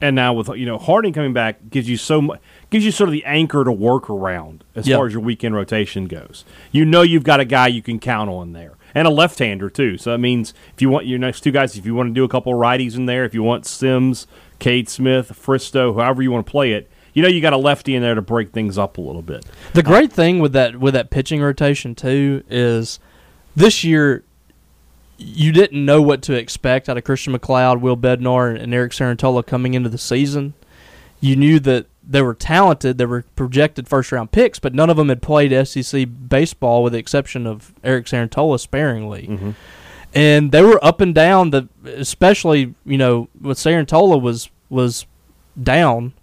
And 0.00 0.14
now 0.14 0.32
with 0.32 0.48
you 0.56 0.64
know 0.66 0.78
Harding 0.78 1.12
coming 1.12 1.32
back 1.32 1.70
gives 1.70 1.88
you 1.88 1.96
so 1.96 2.20
much 2.20 2.40
gives 2.70 2.84
you 2.84 2.90
sort 2.92 3.08
of 3.08 3.12
the 3.12 3.24
anchor 3.24 3.64
to 3.64 3.72
work 3.72 4.08
around 4.08 4.62
as 4.76 4.86
Yeah. 4.86 4.96
far 4.96 5.06
as 5.06 5.12
your 5.12 5.22
weekend 5.22 5.54
rotation 5.54 6.06
goes. 6.06 6.44
You 6.70 6.84
know 6.84 7.02
you've 7.02 7.24
got 7.24 7.40
a 7.40 7.44
guy 7.44 7.66
you 7.68 7.82
can 7.82 7.98
count 7.98 8.30
on 8.30 8.52
there. 8.52 8.72
and 8.94 9.06
a 9.06 9.10
left-hander 9.10 9.68
too. 9.68 9.98
So 9.98 10.10
that 10.12 10.18
means 10.18 10.54
if 10.74 10.80
you 10.80 10.88
want 10.88 11.06
your 11.06 11.18
next 11.18 11.42
two 11.42 11.50
guys, 11.50 11.76
if 11.76 11.84
you 11.84 11.94
want 11.94 12.08
to 12.08 12.14
do 12.14 12.24
a 12.24 12.28
couple 12.28 12.54
righties 12.54 12.96
in 12.96 13.04
there, 13.04 13.24
if 13.26 13.34
you 13.34 13.42
want 13.42 13.66
Sims, 13.66 14.26
Cade 14.60 14.88
Smith, 14.88 15.30
Fristoe, 15.34 15.94
however 15.94 16.22
you 16.22 16.32
want 16.32 16.46
to 16.46 16.50
play 16.50 16.72
it, 16.72 16.90
you 17.12 17.22
know 17.22 17.28
you 17.28 17.42
got 17.42 17.52
a 17.52 17.58
lefty 17.58 17.94
in 17.94 18.00
there 18.02 18.14
to 18.14 18.22
break 18.22 18.50
things 18.50 18.78
up 18.78 18.96
a 18.96 19.00
little 19.02 19.20
bit. 19.22 19.44
The 19.74 19.80
uh, 19.80 19.84
great 19.84 20.10
thing 20.10 20.38
with 20.38 20.52
that 20.54 20.78
with 20.80 20.94
that 20.94 21.10
pitching 21.10 21.42
rotation 21.42 21.94
too 21.94 22.42
is 22.48 22.98
this 23.54 23.84
year 23.84 24.24
you 25.18 25.52
didn't 25.52 25.84
know 25.84 26.00
what 26.00 26.22
to 26.22 26.34
expect 26.34 26.88
out 26.88 26.96
of 26.96 27.04
Christian 27.04 27.32
MacLeod, 27.32 27.82
Will 27.82 27.96
Bednar, 27.96 28.58
and 28.58 28.72
Eric 28.72 28.92
Cerantola 28.92 29.44
coming 29.44 29.74
into 29.74 29.88
the 29.88 29.98
season. 29.98 30.54
You 31.20 31.34
knew 31.34 31.58
that 31.60 31.86
they 32.08 32.22
were 32.22 32.34
talented, 32.34 32.96
they 32.96 33.04
were 33.04 33.24
projected 33.36 33.88
first 33.88 34.12
round 34.12 34.30
picks, 34.30 34.58
but 34.58 34.74
none 34.74 34.88
of 34.88 34.96
them 34.96 35.08
had 35.08 35.20
played 35.20 35.66
SEC 35.66 36.08
baseball 36.28 36.82
with 36.82 36.92
the 36.92 36.98
exception 36.98 37.46
of 37.46 37.74
Eric 37.82 38.06
Cerantola 38.06 38.60
sparingly. 38.60 39.26
Mm-hmm. 39.26 39.50
And 40.14 40.52
they 40.52 40.62
were 40.62 40.82
up 40.82 41.02
and 41.02 41.14
down. 41.14 41.50
The 41.50 41.68
especially 41.84 42.74
you 42.86 42.96
know 42.96 43.28
with 43.38 43.58
Cerantola 43.58 44.20
was 44.20 44.48
was 44.70 45.04
down 45.60 46.14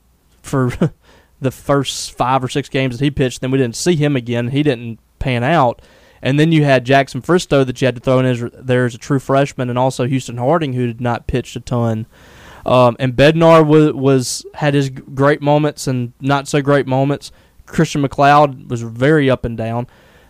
for 0.42 0.72
the 1.40 1.52
first 1.52 2.14
five 2.14 2.44
or 2.44 2.50
six 2.50 2.68
games 2.68 2.98
that 2.98 3.04
he 3.04 3.12
pitched. 3.12 3.42
Then 3.42 3.52
we 3.52 3.60
didn't 3.60 3.76
see 3.76 3.96
him 3.96 4.16
again. 4.16 4.48
He 4.48 4.64
didn't 4.64 5.00
pan 5.20 5.44
out. 5.44 5.82
And 6.26 6.40
then 6.40 6.52
you 6.52 6.64
had 6.64 6.86
Jackson 6.86 7.22
Fristoe 7.22 7.64
that 7.68 7.80
you 7.80 7.86
had 7.86 7.94
to 7.94 8.02
throw 8.02 8.18
in 8.18 8.26
as, 8.26 8.44
there 8.52 8.88
as 8.88 8.96
a 8.96 8.98
true 8.98 9.20
freshman, 9.20 9.70
and 9.70 9.78
also 9.78 10.08
Houston 10.08 10.38
Harding, 10.38 10.74
who 10.74 10.88
did 10.88 11.00
not 11.00 11.28
pitch 11.28 11.56
a 11.56 11.60
ton. 11.60 12.08
Um, 12.66 12.96
and 12.98 13.16
Bednar 13.16 13.64
was, 13.64 13.94
was 13.94 14.46
had 14.56 14.74
his 14.74 14.90
great 14.90 15.40
moments 15.40 15.86
and 15.86 16.14
not 16.20 16.48
so 16.48 16.64
great 16.64 16.88
moments. 16.88 17.32
Christian 17.68 18.02
MacLeod 18.02 18.72
was 18.72 18.82
very 18.82 19.30
up 19.30 19.46
and 19.46 19.56
down. 19.56 19.86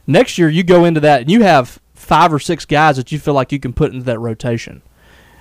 Next 0.05 0.38
year, 0.38 0.49
you 0.49 0.63
go 0.63 0.84
into 0.84 0.99
that 0.99 1.21
and 1.21 1.31
you 1.31 1.43
have 1.43 1.79
five 1.93 2.34
or 2.34 2.39
six 2.39 2.65
guys 2.65 2.97
that 2.97 3.13
you 3.13 3.17
feel 3.17 3.34
like 3.34 3.53
you 3.53 3.60
can 3.60 3.71
put 3.71 3.93
into 3.93 4.03
that 4.03 4.19
rotation. 4.19 4.81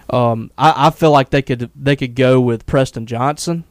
Um, 0.08 0.52
I, 0.56 0.86
I 0.86 0.90
feel 0.90 1.10
like 1.10 1.30
they 1.30 1.42
could 1.42 1.68
they 1.74 1.96
could 1.96 2.14
go 2.14 2.40
with 2.40 2.64
Preston 2.64 3.06
Johnson, 3.06 3.64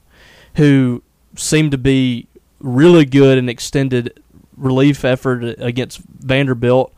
who 0.55 1.01
seemed 1.37 1.71
to 1.71 1.77
be 1.77 2.27
really 2.59 3.05
good 3.05 3.37
and 3.37 3.49
extended 3.49 4.21
relief 4.55 5.03
effort 5.05 5.43
against 5.59 5.99
Vanderbilt. 5.99 6.93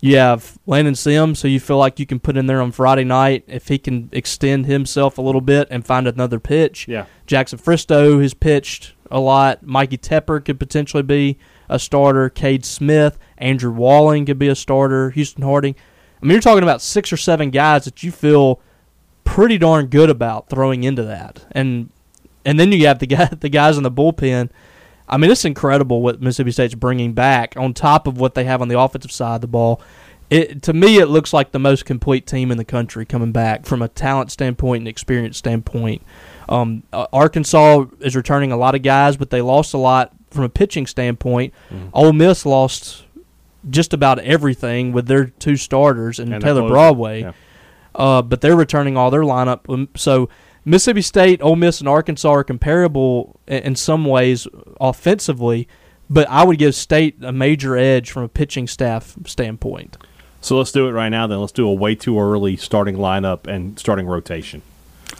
You 0.00 0.18
have 0.18 0.58
Landon 0.66 0.94
Sims, 0.94 1.42
who 1.42 1.48
you 1.48 1.58
feel 1.58 1.78
like 1.78 1.98
you 1.98 2.06
can 2.06 2.20
put 2.20 2.36
in 2.36 2.46
there 2.46 2.60
on 2.60 2.70
Friday 2.70 3.04
night 3.04 3.44
if 3.46 3.68
he 3.68 3.78
can 3.78 4.10
extend 4.12 4.66
himself 4.66 5.16
a 5.18 5.22
little 5.22 5.40
bit 5.40 5.68
and 5.70 5.86
find 5.86 6.06
another 6.06 6.38
pitch. 6.38 6.86
Yeah. 6.86 7.06
Jackson 7.26 7.58
Fristoe 7.58 8.20
has 8.20 8.34
pitched 8.34 8.94
a 9.10 9.20
lot. 9.20 9.64
Mikey 9.64 9.98
Tepper 9.98 10.44
could 10.44 10.58
potentially 10.58 11.02
be 11.02 11.38
a 11.68 11.78
starter. 11.78 12.28
Cade 12.28 12.64
Smith, 12.64 13.18
Andrew 13.38 13.72
Walling 13.72 14.26
could 14.26 14.38
be 14.38 14.48
a 14.48 14.54
starter. 14.54 15.10
Houston 15.10 15.42
Harding. 15.42 15.74
I 16.22 16.26
mean, 16.26 16.32
you're 16.32 16.40
talking 16.40 16.62
about 16.62 16.82
six 16.82 17.12
or 17.12 17.16
seven 17.16 17.50
guys 17.50 17.84
that 17.84 18.02
you 18.02 18.12
feel 18.12 18.60
pretty 19.24 19.58
darn 19.58 19.86
good 19.86 20.10
about 20.10 20.48
throwing 20.48 20.84
into 20.84 21.02
that, 21.02 21.46
and 21.52 21.90
and 22.44 22.58
then 22.58 22.72
you 22.72 22.86
have 22.86 23.00
the 23.00 23.06
guy, 23.06 23.26
the 23.40 23.48
guys 23.48 23.76
in 23.76 23.82
the 23.82 23.90
bullpen. 23.90 24.50
I 25.08 25.16
mean, 25.16 25.30
it's 25.30 25.44
incredible 25.44 26.02
what 26.02 26.20
Mississippi 26.20 26.50
State's 26.50 26.74
bringing 26.74 27.12
back 27.12 27.54
on 27.56 27.74
top 27.74 28.06
of 28.06 28.18
what 28.18 28.34
they 28.34 28.44
have 28.44 28.60
on 28.60 28.68
the 28.68 28.78
offensive 28.78 29.12
side 29.12 29.36
of 29.36 29.40
the 29.40 29.46
ball. 29.46 29.80
It 30.28 30.62
to 30.62 30.72
me, 30.72 30.98
it 30.98 31.06
looks 31.06 31.32
like 31.32 31.52
the 31.52 31.60
most 31.60 31.84
complete 31.84 32.26
team 32.26 32.50
in 32.50 32.58
the 32.58 32.64
country 32.64 33.04
coming 33.06 33.30
back 33.30 33.64
from 33.64 33.80
a 33.80 33.88
talent 33.88 34.32
standpoint 34.32 34.80
and 34.80 34.88
experience 34.88 35.38
standpoint. 35.38 36.02
Um, 36.48 36.82
uh, 36.92 37.06
Arkansas 37.12 37.84
is 38.00 38.16
returning 38.16 38.50
a 38.50 38.56
lot 38.56 38.74
of 38.74 38.82
guys, 38.82 39.16
but 39.16 39.30
they 39.30 39.40
lost 39.40 39.72
a 39.72 39.78
lot 39.78 40.12
from 40.30 40.42
a 40.42 40.48
pitching 40.48 40.86
standpoint. 40.86 41.54
Mm-hmm. 41.70 41.88
Ole 41.92 42.12
Miss 42.12 42.44
lost 42.44 43.04
just 43.70 43.92
about 43.92 44.18
everything 44.18 44.92
with 44.92 45.06
their 45.06 45.26
two 45.26 45.56
starters 45.56 46.18
and, 46.18 46.32
And 46.32 46.42
Taylor. 46.42 46.68
Broadway. 46.68 47.20
Yeah. 47.22 47.32
Uh, 47.94 48.22
but 48.22 48.40
they're 48.40 48.56
returning 48.56 48.96
all 48.96 49.10
their 49.10 49.22
lineup. 49.22 49.72
Um, 49.72 49.88
So 49.96 50.28
Mississippi 50.68 51.00
State, 51.00 51.40
Ole 51.42 51.54
Miss, 51.54 51.78
and 51.78 51.88
Arkansas 51.88 52.28
are 52.28 52.44
comparable 52.44 53.38
in, 53.46 53.76
some 53.76 54.04
ways 54.04 54.48
offensively, 54.80 55.68
but 56.10 56.28
I 56.28 56.44
would 56.44 56.58
give 56.58 56.74
State 56.74 57.22
a 57.22 57.30
major 57.32 57.76
edge 57.76 58.10
from 58.10 58.24
a 58.24 58.28
pitching 58.28 58.66
staff 58.66 59.16
standpoint. 59.26 59.96
So 60.40 60.58
let's 60.58 60.72
do 60.72 60.88
it 60.88 60.90
right 60.90 61.08
now. 61.08 61.28
Then 61.28 61.40
let's 61.40 61.52
do 61.52 61.68
a 61.68 61.72
way 61.72 61.94
too 61.94 62.18
early 62.18 62.56
starting 62.56 62.96
lineup 62.96 63.46
and 63.46 63.78
starting 63.78 64.06
rotation. 64.06 64.62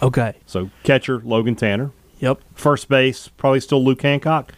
Okay. 0.02 0.34
So 0.46 0.70
catcher 0.82 1.20
Logan 1.20 1.54
Tanner, 1.54 1.92
Yep. 2.18 2.40
first 2.54 2.88
base 2.88 3.28
probably 3.28 3.60
still 3.60 3.84
Luke 3.84 4.02
Hancock. 4.02 4.52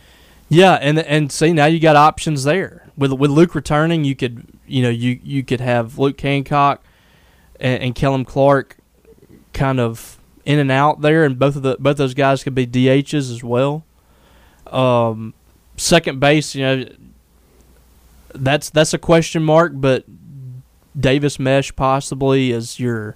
Yeah, 0.49 0.75
and 0.75 0.99
and 0.99 1.31
see 1.31 1.53
now 1.53 1.67
you 1.67 1.79
got 1.81 1.97
options 1.97 2.45
there 2.45 2.87
with 2.97 3.13
with 3.13 3.31
Luke 3.31 3.55
returning. 3.55 4.05
You 4.05 4.17
could 4.17 4.47
you 4.67 4.83
know 4.83 4.89
you 4.89 5.21
you 5.23 5.45
could 5.45 5.61
have 5.61 5.99
Luke 5.99 6.19
Hancock 6.19 6.83
and, 7.61 7.83
and 7.83 7.95
Kellum 7.95 8.25
Clark 8.25 8.79
kind 9.53 9.79
of 9.81 10.18
in 10.49 10.59
and 10.59 10.73
out 10.73 11.03
there, 11.03 11.25
and 11.25 11.39
both 11.39 11.57
of 11.57 11.63
the 11.63 11.77
both 11.79 11.99
those 11.99 12.15
guys 12.15 12.43
could 12.43 12.55
be 12.55 12.67
DHs 12.67 13.31
as 13.31 13.45
well. 13.45 13.85
Um, 14.67 15.35
second 15.77 16.21
base, 16.21 16.55
you 16.55 16.63
know, 16.65 16.87
that's 18.35 18.71
that's 18.71 18.95
a 18.95 18.99
question 18.99 19.43
mark, 19.43 19.73
but 19.75 20.05
Davis 20.99 21.39
Mesh 21.39 21.75
possibly 21.77 22.51
is 22.51 22.81
your 22.81 23.15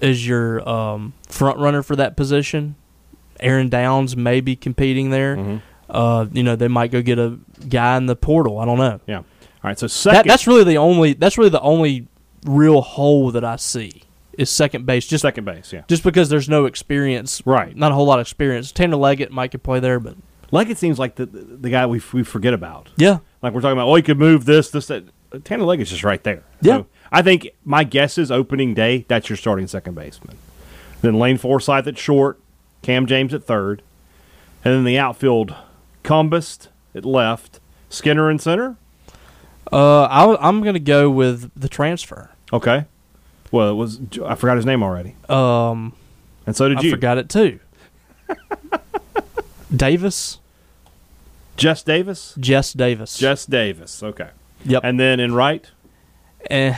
is 0.00 0.26
your 0.26 0.66
um, 0.68 1.12
front 1.28 1.58
runner 1.58 1.82
for 1.82 1.96
that 1.96 2.16
position. 2.16 2.76
Aaron 3.40 3.68
Downs 3.68 4.16
may 4.16 4.40
be 4.40 4.54
competing 4.56 5.10
there. 5.10 5.36
Mhm. 5.36 5.62
Uh, 5.90 6.26
you 6.32 6.42
know, 6.44 6.54
they 6.54 6.68
might 6.68 6.90
go 6.92 7.02
get 7.02 7.18
a 7.18 7.38
guy 7.68 7.96
in 7.96 8.06
the 8.06 8.14
portal. 8.16 8.58
I 8.58 8.64
don't 8.64 8.78
know. 8.78 9.00
Yeah. 9.06 9.16
All 9.18 9.24
right. 9.64 9.78
So 9.78 9.86
That, 9.86 9.90
second. 9.90 10.28
that's 10.28 10.46
really 10.46 10.62
the 10.64 10.76
only. 10.78 11.14
That's 11.14 11.36
really 11.36 11.50
the 11.50 11.60
only 11.62 12.06
real 12.44 12.80
hole 12.80 13.32
that 13.32 13.44
I 13.44 13.56
see 13.56 14.02
is 14.38 14.48
second 14.48 14.86
base. 14.86 15.06
Just 15.06 15.22
second 15.22 15.44
base. 15.44 15.72
Yeah. 15.72 15.82
just 15.88 16.02
because 16.02 16.30
there's 16.30 16.48
no 16.48 16.64
experience. 16.64 17.42
Right. 17.44 17.76
Not 17.76 17.92
a 17.92 17.94
whole 17.94 18.06
lot 18.06 18.20
of 18.20 18.24
experience. 18.24 18.72
Tanner 18.72 18.96
Leggett 18.96 19.30
might 19.30 19.50
could 19.50 19.62
play 19.62 19.80
there, 19.80 20.00
but 20.00 20.16
Leggett 20.50 20.78
seems 20.78 20.98
like 20.98 21.16
the 21.16 21.26
the, 21.26 21.68
guy 21.68 21.84
we 21.84 22.00
we 22.14 22.22
forget 22.22 22.54
about. 22.54 22.88
yeah, 22.96 23.18
Like 23.42 23.52
we're 23.52 23.60
talking 23.60 23.76
about, 23.76 23.88
oh, 23.88 23.96
you 23.96 24.02
could 24.02 24.18
move 24.18 24.46
this, 24.46 24.70
this, 24.70 24.86
that. 24.86 25.04
Tanner 25.44 25.64
Leggett's 25.64 25.90
just 25.90 26.04
right 26.04 26.22
there. 26.24 26.42
Yeah. 26.62 26.78
So 26.78 26.86
I 27.12 27.20
think 27.20 27.48
my 27.64 27.84
guess 27.84 28.16
is 28.16 28.30
opening 28.30 28.72
day, 28.72 29.04
that's 29.08 29.28
your 29.28 29.36
starting 29.36 29.66
second 29.66 29.94
baseman. 29.94 30.38
Then 31.02 31.18
Lane 31.18 31.36
Forsythe 31.36 31.86
at 31.86 31.98
short, 31.98 32.40
Cam 32.80 33.06
James 33.06 33.34
at 33.34 33.44
third, 33.44 33.82
and 34.64 34.72
then 34.72 34.84
the 34.84 34.98
outfield, 34.98 35.54
Cumbest 36.02 36.68
at 36.94 37.04
left, 37.04 37.60
Skinner 37.90 38.30
in 38.30 38.38
center. 38.38 38.76
uh, 39.70 40.04
I, 40.04 40.48
am 40.48 40.62
gonna 40.62 40.78
go 40.78 41.10
with 41.10 41.50
the 41.54 41.68
transfer. 41.68 42.30
Okay. 42.52 42.86
Well, 43.50 43.70
it 43.70 43.74
was 43.74 44.00
I 44.24 44.34
forgot 44.34 44.56
his 44.56 44.66
name 44.66 44.82
already, 44.82 45.14
Um, 45.28 45.92
and 46.46 46.54
so 46.56 46.68
did 46.68 46.74
you 46.78 46.80
I 46.80 46.84
you. 46.84 46.90
forgot 46.90 47.18
it 47.18 47.28
too. 47.28 47.58
Davis, 49.74 50.38
Jess 51.56 51.82
Davis. 51.82 52.34
Jess 52.38 52.72
Davis. 52.72 53.18
Jess 53.18 53.44
Davis. 53.46 54.02
Okay. 54.02 54.30
Yep. 54.64 54.82
And 54.84 54.98
then 54.98 55.20
in 55.20 55.34
right, 55.34 55.64
Eh, 56.50 56.74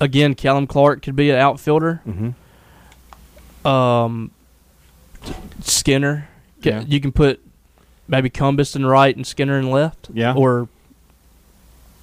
again, 0.00 0.34
Kellum 0.34 0.66
Clark 0.66 1.02
could 1.02 1.16
be 1.16 1.30
an 1.30 1.36
outfielder. 1.36 2.00
Mhm. 2.06 2.34
Um, 3.68 4.30
Skinner. 5.60 6.28
Yeah. 6.62 6.82
You 6.86 7.00
can 7.00 7.12
put 7.12 7.40
maybe 8.08 8.30
Cumbest 8.30 8.74
in 8.76 8.86
right 8.86 9.14
and 9.14 9.26
Skinner 9.26 9.58
in 9.58 9.70
left. 9.70 10.08
Yeah. 10.12 10.34
Or 10.34 10.68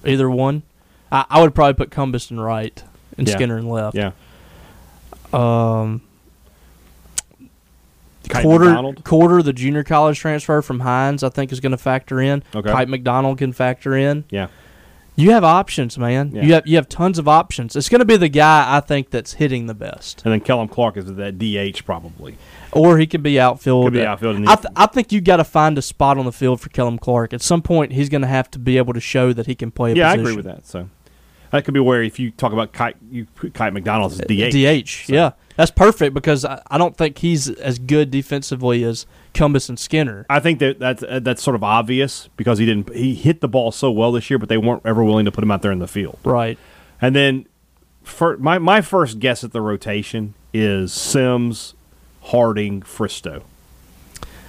either 0.04 0.30
one. 0.30 0.62
I, 1.10 1.24
I 1.28 1.42
would 1.42 1.54
probably 1.54 1.74
put 1.74 1.90
Cumbest 1.90 2.30
in 2.30 2.38
right 2.40 2.82
and 3.18 3.28
Yeah. 3.28 3.34
Skinner 3.34 3.56
and 3.56 3.68
left. 3.70 3.96
yeah, 3.96 4.12
Um, 5.32 6.02
Kite 8.28 8.42
quarter 8.44 8.66
McDonald. 8.66 9.04
quarter 9.04 9.42
the 9.42 9.52
junior 9.52 9.82
college 9.82 10.18
transfer 10.18 10.62
from 10.62 10.80
Hinds 10.80 11.22
I 11.24 11.30
think 11.30 11.52
is 11.52 11.60
going 11.60 11.72
to 11.72 11.78
factor 11.78 12.20
in. 12.20 12.42
Okay. 12.54 12.70
Pipe 12.72 12.88
McDonald 12.88 13.38
can 13.38 13.52
factor 13.52 13.96
in. 13.96 14.24
Yeah. 14.30 14.48
You 15.16 15.32
have 15.32 15.42
options, 15.44 15.98
man. 15.98 16.30
Yeah. 16.32 16.42
You 16.42 16.52
have 16.54 16.66
you 16.66 16.76
have 16.76 16.88
tons 16.88 17.18
of 17.18 17.26
options. 17.28 17.74
It's 17.76 17.88
going 17.88 17.98
to 17.98 18.04
be 18.04 18.16
the 18.16 18.28
guy 18.28 18.64
I 18.76 18.80
think 18.80 19.10
that's 19.10 19.34
hitting 19.34 19.66
the 19.66 19.74
best, 19.74 20.22
And 20.24 20.32
then 20.32 20.40
Kellum 20.40 20.68
Clark 20.68 20.96
is 20.96 21.12
that 21.14 21.38
DH 21.38 21.84
probably. 21.84 22.36
or 22.72 22.98
he 22.98 23.06
could 23.06 23.22
be 23.22 23.38
outfield. 23.40 23.86
Could 23.86 23.92
be 23.94 24.04
outfield 24.06 24.36
I, 24.48 24.54
th- 24.54 24.72
I 24.76 24.86
think 24.86 25.12
you 25.12 25.20
got 25.20 25.36
to 25.38 25.44
find 25.44 25.76
a 25.76 25.82
spot 25.82 26.16
on 26.16 26.24
the 26.24 26.32
field 26.32 26.60
for 26.60 26.68
Kellum 26.70 26.98
Clark. 26.98 27.32
At 27.34 27.42
some 27.42 27.60
point, 27.62 27.92
he's 27.92 28.08
going 28.08 28.22
to 28.22 28.28
have 28.28 28.50
to 28.52 28.58
be 28.58 28.76
able 28.78 28.92
to 28.94 29.00
show 29.00 29.32
that 29.32 29.46
he 29.46 29.54
can 29.54 29.70
play. 29.70 29.92
A 29.92 29.94
Yeah, 29.96 30.10
I 30.10 30.14
agree 30.14 30.36
with 30.36 30.44
that. 30.46 30.66
So 30.66 30.88
that 31.50 31.64
could 31.64 31.74
be 31.74 31.80
where 31.80 32.02
if 32.02 32.18
you 32.18 32.30
talk 32.30 32.52
about 32.52 32.72
Kite, 32.72 32.96
you 33.10 33.26
put 33.34 33.54
Kite 33.54 33.72
McDonald 33.72 34.12
as 34.12 34.18
DH. 34.18 34.52
DH, 34.52 35.08
yeah, 35.08 35.32
that's 35.56 35.70
perfect 35.70 36.14
because 36.14 36.44
I, 36.44 36.62
I 36.70 36.78
don't 36.78 36.96
think 36.96 37.18
he's 37.18 37.48
as 37.48 37.78
good 37.78 38.10
defensively 38.10 38.84
as 38.84 39.06
Cumbest 39.34 39.68
and 39.68 39.78
Skinner. 39.78 40.26
I 40.30 40.40
think 40.40 40.58
that 40.60 40.78
that's 40.78 41.02
uh, 41.02 41.20
that's 41.20 41.42
sort 41.42 41.54
of 41.54 41.62
obvious 41.62 42.28
because 42.36 42.58
he 42.58 42.66
didn't 42.66 42.94
he 42.94 43.14
hit 43.14 43.40
the 43.40 43.48
ball 43.48 43.72
so 43.72 43.90
well 43.90 44.12
this 44.12 44.30
year, 44.30 44.38
but 44.38 44.48
they 44.48 44.58
weren't 44.58 44.82
ever 44.84 45.04
willing 45.04 45.24
to 45.24 45.32
put 45.32 45.42
him 45.42 45.50
out 45.50 45.62
there 45.62 45.72
in 45.72 45.78
the 45.78 45.88
field. 45.88 46.18
Right. 46.24 46.58
And 47.00 47.14
then 47.14 47.46
for 48.02 48.36
my 48.38 48.58
my 48.58 48.80
first 48.80 49.18
guess 49.18 49.44
at 49.44 49.52
the 49.52 49.60
rotation 49.60 50.34
is 50.52 50.92
Sims, 50.92 51.74
Harding, 52.22 52.82
Fristoe. 52.82 53.42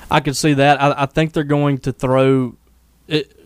I 0.09 0.19
could 0.19 0.35
see 0.35 0.53
that. 0.53 0.81
I, 0.81 1.03
I 1.03 1.05
think 1.05 1.33
they're 1.33 1.43
going 1.43 1.77
to 1.79 1.91
throw. 1.93 2.55
It, 3.07 3.37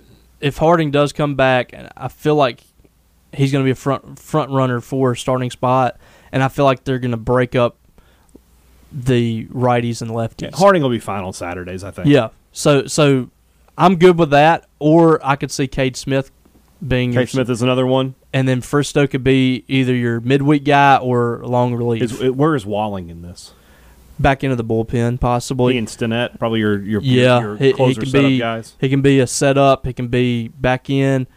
if 0.41 0.57
Harding 0.57 0.91
does 0.91 1.13
come 1.13 1.35
back, 1.35 1.73
and 1.73 1.89
I 1.95 2.07
feel 2.07 2.35
like 2.35 2.61
he's 3.35 3.51
going 3.51 3.63
to 3.63 3.67
be 3.67 3.71
a 3.71 3.75
front 3.75 4.19
front 4.19 4.51
runner 4.51 4.81
for 4.81 5.11
a 5.11 5.17
starting 5.17 5.51
spot, 5.51 5.97
and 6.31 6.41
I 6.43 6.47
feel 6.47 6.65
like 6.65 6.83
they're 6.83 6.99
going 6.99 7.11
to 7.11 7.17
break 7.17 7.55
up 7.55 7.77
the 8.91 9.45
righties 9.47 10.01
and 10.01 10.11
lefties. 10.11 10.51
Yeah, 10.51 10.57
Harding 10.57 10.81
will 10.81 10.89
be 10.89 10.99
fine 10.99 11.23
on 11.23 11.33
Saturdays, 11.33 11.83
I 11.83 11.91
think. 11.91 12.07
Yeah. 12.07 12.29
So 12.51 12.87
so 12.87 13.29
I'm 13.77 13.97
good 13.97 14.17
with 14.17 14.29
that. 14.31 14.67
Or 14.79 15.19
I 15.25 15.35
could 15.35 15.51
see 15.51 15.67
Cade 15.67 15.97
Smith 15.97 16.31
being 16.85 17.11
your, 17.13 17.23
Cade 17.23 17.29
Smith 17.29 17.49
is 17.49 17.61
another 17.61 17.85
one. 17.85 18.15
and 18.33 18.47
then 18.47 18.61
Fristoe 18.61 19.09
could 19.09 19.23
be 19.23 19.63
either 19.67 19.93
your 19.95 20.19
midweek 20.21 20.63
guy 20.63 20.97
or 20.97 21.41
long 21.43 21.73
relief. 21.75 22.03
Is, 22.03 22.21
where 22.31 22.55
is 22.55 22.65
Walling 22.65 23.09
in 23.09 23.21
this? 23.21 23.53
Back 24.17 24.43
into 24.45 24.55
the 24.55 24.63
bullpen, 24.63 25.19
possibly. 25.19 25.73
He 25.73 25.79
and 25.79 25.87
Stinnett, 25.89 26.39
probably 26.39 26.61
your 26.61 26.81
your, 26.81 27.01
yeah, 27.01 27.41
your 27.41 27.57
he, 27.57 27.73
he 27.73 27.95
can 27.95 28.05
setup 28.05 28.29
be 28.29 28.37
guys. 28.39 28.75
he 28.79 28.87
can 28.87 29.01
be 29.01 29.19
a 29.19 29.27
setup. 29.27 29.85
He 29.85 29.91
can 29.91 30.07
be 30.07 30.47
back 30.47 30.89
in. 30.89 31.27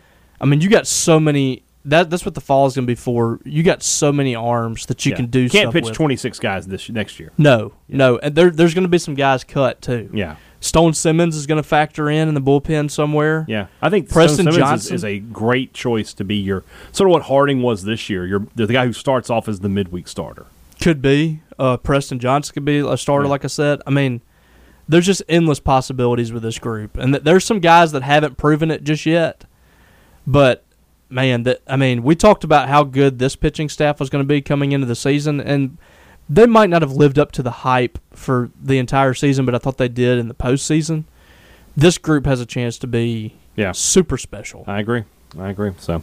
I 0.40 0.44
mean, 0.46 0.60
you 0.60 0.68
got 0.70 0.86
so 0.86 1.18
many. 1.18 1.64
That 1.84 2.10
that's 2.10 2.24
what 2.24 2.34
the 2.34 2.40
fall 2.40 2.66
is 2.66 2.74
going 2.74 2.86
to 2.86 2.90
be 2.90 2.94
for. 2.96 3.40
You 3.44 3.62
got 3.62 3.82
so 3.82 4.12
many 4.12 4.34
arms 4.34 4.84
that 4.86 5.06
you 5.06 5.10
Yeah. 5.10 5.16
can 5.16 5.26
do. 5.26 5.48
Can't 5.48 5.72
pitch 5.72 5.90
twenty 5.92 6.16
six 6.16 6.38
guys 6.38 6.66
this 6.66 6.88
next 6.90 7.18
year. 7.18 7.32
No, 7.38 7.72
no, 7.88 8.18
and 8.18 8.34
there, 8.34 8.50
there's 8.50 8.74
going 8.74 8.82
to 8.84 8.88
be 8.88 8.98
some 8.98 9.14
guys 9.14 9.42
cut 9.44 9.80
too. 9.80 10.10
Yeah, 10.12 10.36
Stone 10.60 10.94
Simmons 10.94 11.34
is 11.36 11.46
going 11.46 11.56
to 11.62 11.66
factor 11.66 12.10
in 12.10 12.28
in 12.28 12.34
the 12.34 12.42
bullpen 12.42 12.90
somewhere. 12.90 13.46
yeah. 13.48 13.68
I 13.80 13.88
think 13.90 14.10
Preston 14.10 14.44
Stone 14.44 14.52
Simmons 14.54 14.56
is, 14.56 14.88
Johnson? 14.90 14.94
is 14.96 15.04
a 15.04 15.18
great 15.20 15.72
choice 15.72 16.12
to 16.14 16.24
be 16.24 16.34
your 16.36 16.64
sort 16.92 17.08
of 17.08 17.12
what 17.12 17.22
Harding 17.22 17.62
was 17.62 17.84
this 17.84 18.10
year. 18.10 18.26
You're 18.26 18.46
the 18.54 18.66
guy 18.66 18.84
who 18.84 18.92
starts 18.92 19.30
off 19.30 19.48
as 19.48 19.60
the 19.60 19.68
midweek 19.68 20.08
starter. 20.08 20.46
Could 20.82 21.00
be. 21.00 21.40
Uh, 21.58 21.76
Preston 21.76 22.18
Johnson 22.18 22.52
could 22.54 22.64
be 22.64 22.78
a 22.80 22.96
starter, 22.96 23.24
Yeah. 23.24 23.30
like 23.30 23.44
I 23.44 23.48
said. 23.48 23.80
I 23.86 23.90
mean, 23.90 24.20
there's 24.88 25.06
just 25.06 25.22
endless 25.28 25.58
possibilities 25.60 26.32
with 26.32 26.42
this 26.42 26.58
group, 26.58 26.96
and 26.98 27.14
th- 27.14 27.24
there's 27.24 27.44
some 27.44 27.60
guys 27.60 27.92
that 27.92 28.02
haven't 28.02 28.36
proven 28.36 28.70
it 28.70 28.84
just 28.84 29.06
yet. 29.06 29.44
But 30.26 30.64
man, 31.10 31.42
that 31.44 31.60
I 31.66 31.76
mean, 31.76 32.02
we 32.02 32.14
talked 32.14 32.44
about 32.44 32.68
how 32.68 32.84
good 32.84 33.18
this 33.18 33.36
pitching 33.36 33.68
staff 33.68 34.00
was 34.00 34.10
going 34.10 34.22
to 34.24 34.28
be 34.28 34.40
coming 34.42 34.72
into 34.72 34.86
the 34.86 34.94
season, 34.96 35.40
and 35.40 35.78
they 36.28 36.46
might 36.46 36.70
not 36.70 36.82
have 36.82 36.92
lived 36.92 37.18
up 37.18 37.32
to 37.32 37.42
the 37.42 37.50
hype 37.50 37.98
for 38.12 38.50
the 38.62 38.78
entire 38.78 39.14
season, 39.14 39.44
but 39.46 39.54
I 39.54 39.58
thought 39.58 39.78
they 39.78 39.88
did 39.88 40.18
in 40.18 40.28
the 40.28 40.34
postseason. 40.34 41.04
This 41.76 41.96
group 41.98 42.26
has 42.26 42.40
a 42.40 42.46
chance 42.46 42.76
to 42.78 42.86
be 42.86 43.34
Yeah. 43.56 43.72
super 43.72 44.18
special. 44.18 44.64
I 44.66 44.80
agree. 44.80 45.04
I 45.38 45.50
agree. 45.50 45.72
So, 45.78 45.94
all 45.94 46.02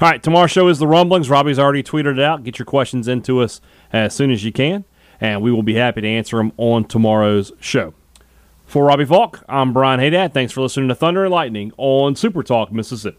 right, 0.00 0.22
tomorrow's 0.22 0.50
show 0.50 0.68
is 0.68 0.78
the 0.78 0.86
Rumblings. 0.86 1.30
Robbie's 1.30 1.58
already 1.58 1.82
tweeted 1.82 2.18
it 2.18 2.20
out. 2.20 2.44
Get 2.44 2.58
your 2.58 2.66
questions 2.66 3.08
into 3.08 3.40
us 3.40 3.60
as 3.92 4.14
soon 4.14 4.30
as 4.30 4.44
you 4.44 4.52
can, 4.52 4.84
and 5.20 5.40
we 5.42 5.50
will 5.52 5.62
be 5.62 5.74
happy 5.74 6.00
to 6.00 6.08
answer 6.08 6.36
them 6.36 6.52
on 6.56 6.84
tomorrow's 6.84 7.52
show. 7.60 7.94
For 8.66 8.84
Robbie 8.84 9.04
Faulk, 9.04 9.42
I'm 9.48 9.72
Brian 9.72 10.00
Hadad. 10.00 10.34
Thanks 10.34 10.52
for 10.52 10.60
listening 10.62 10.88
to 10.88 10.94
Thunder 10.94 11.24
and 11.24 11.32
Lightning 11.32 11.72
on 11.76 12.16
Super 12.16 12.42
Talk 12.42 12.72
Mississippi. 12.72 13.18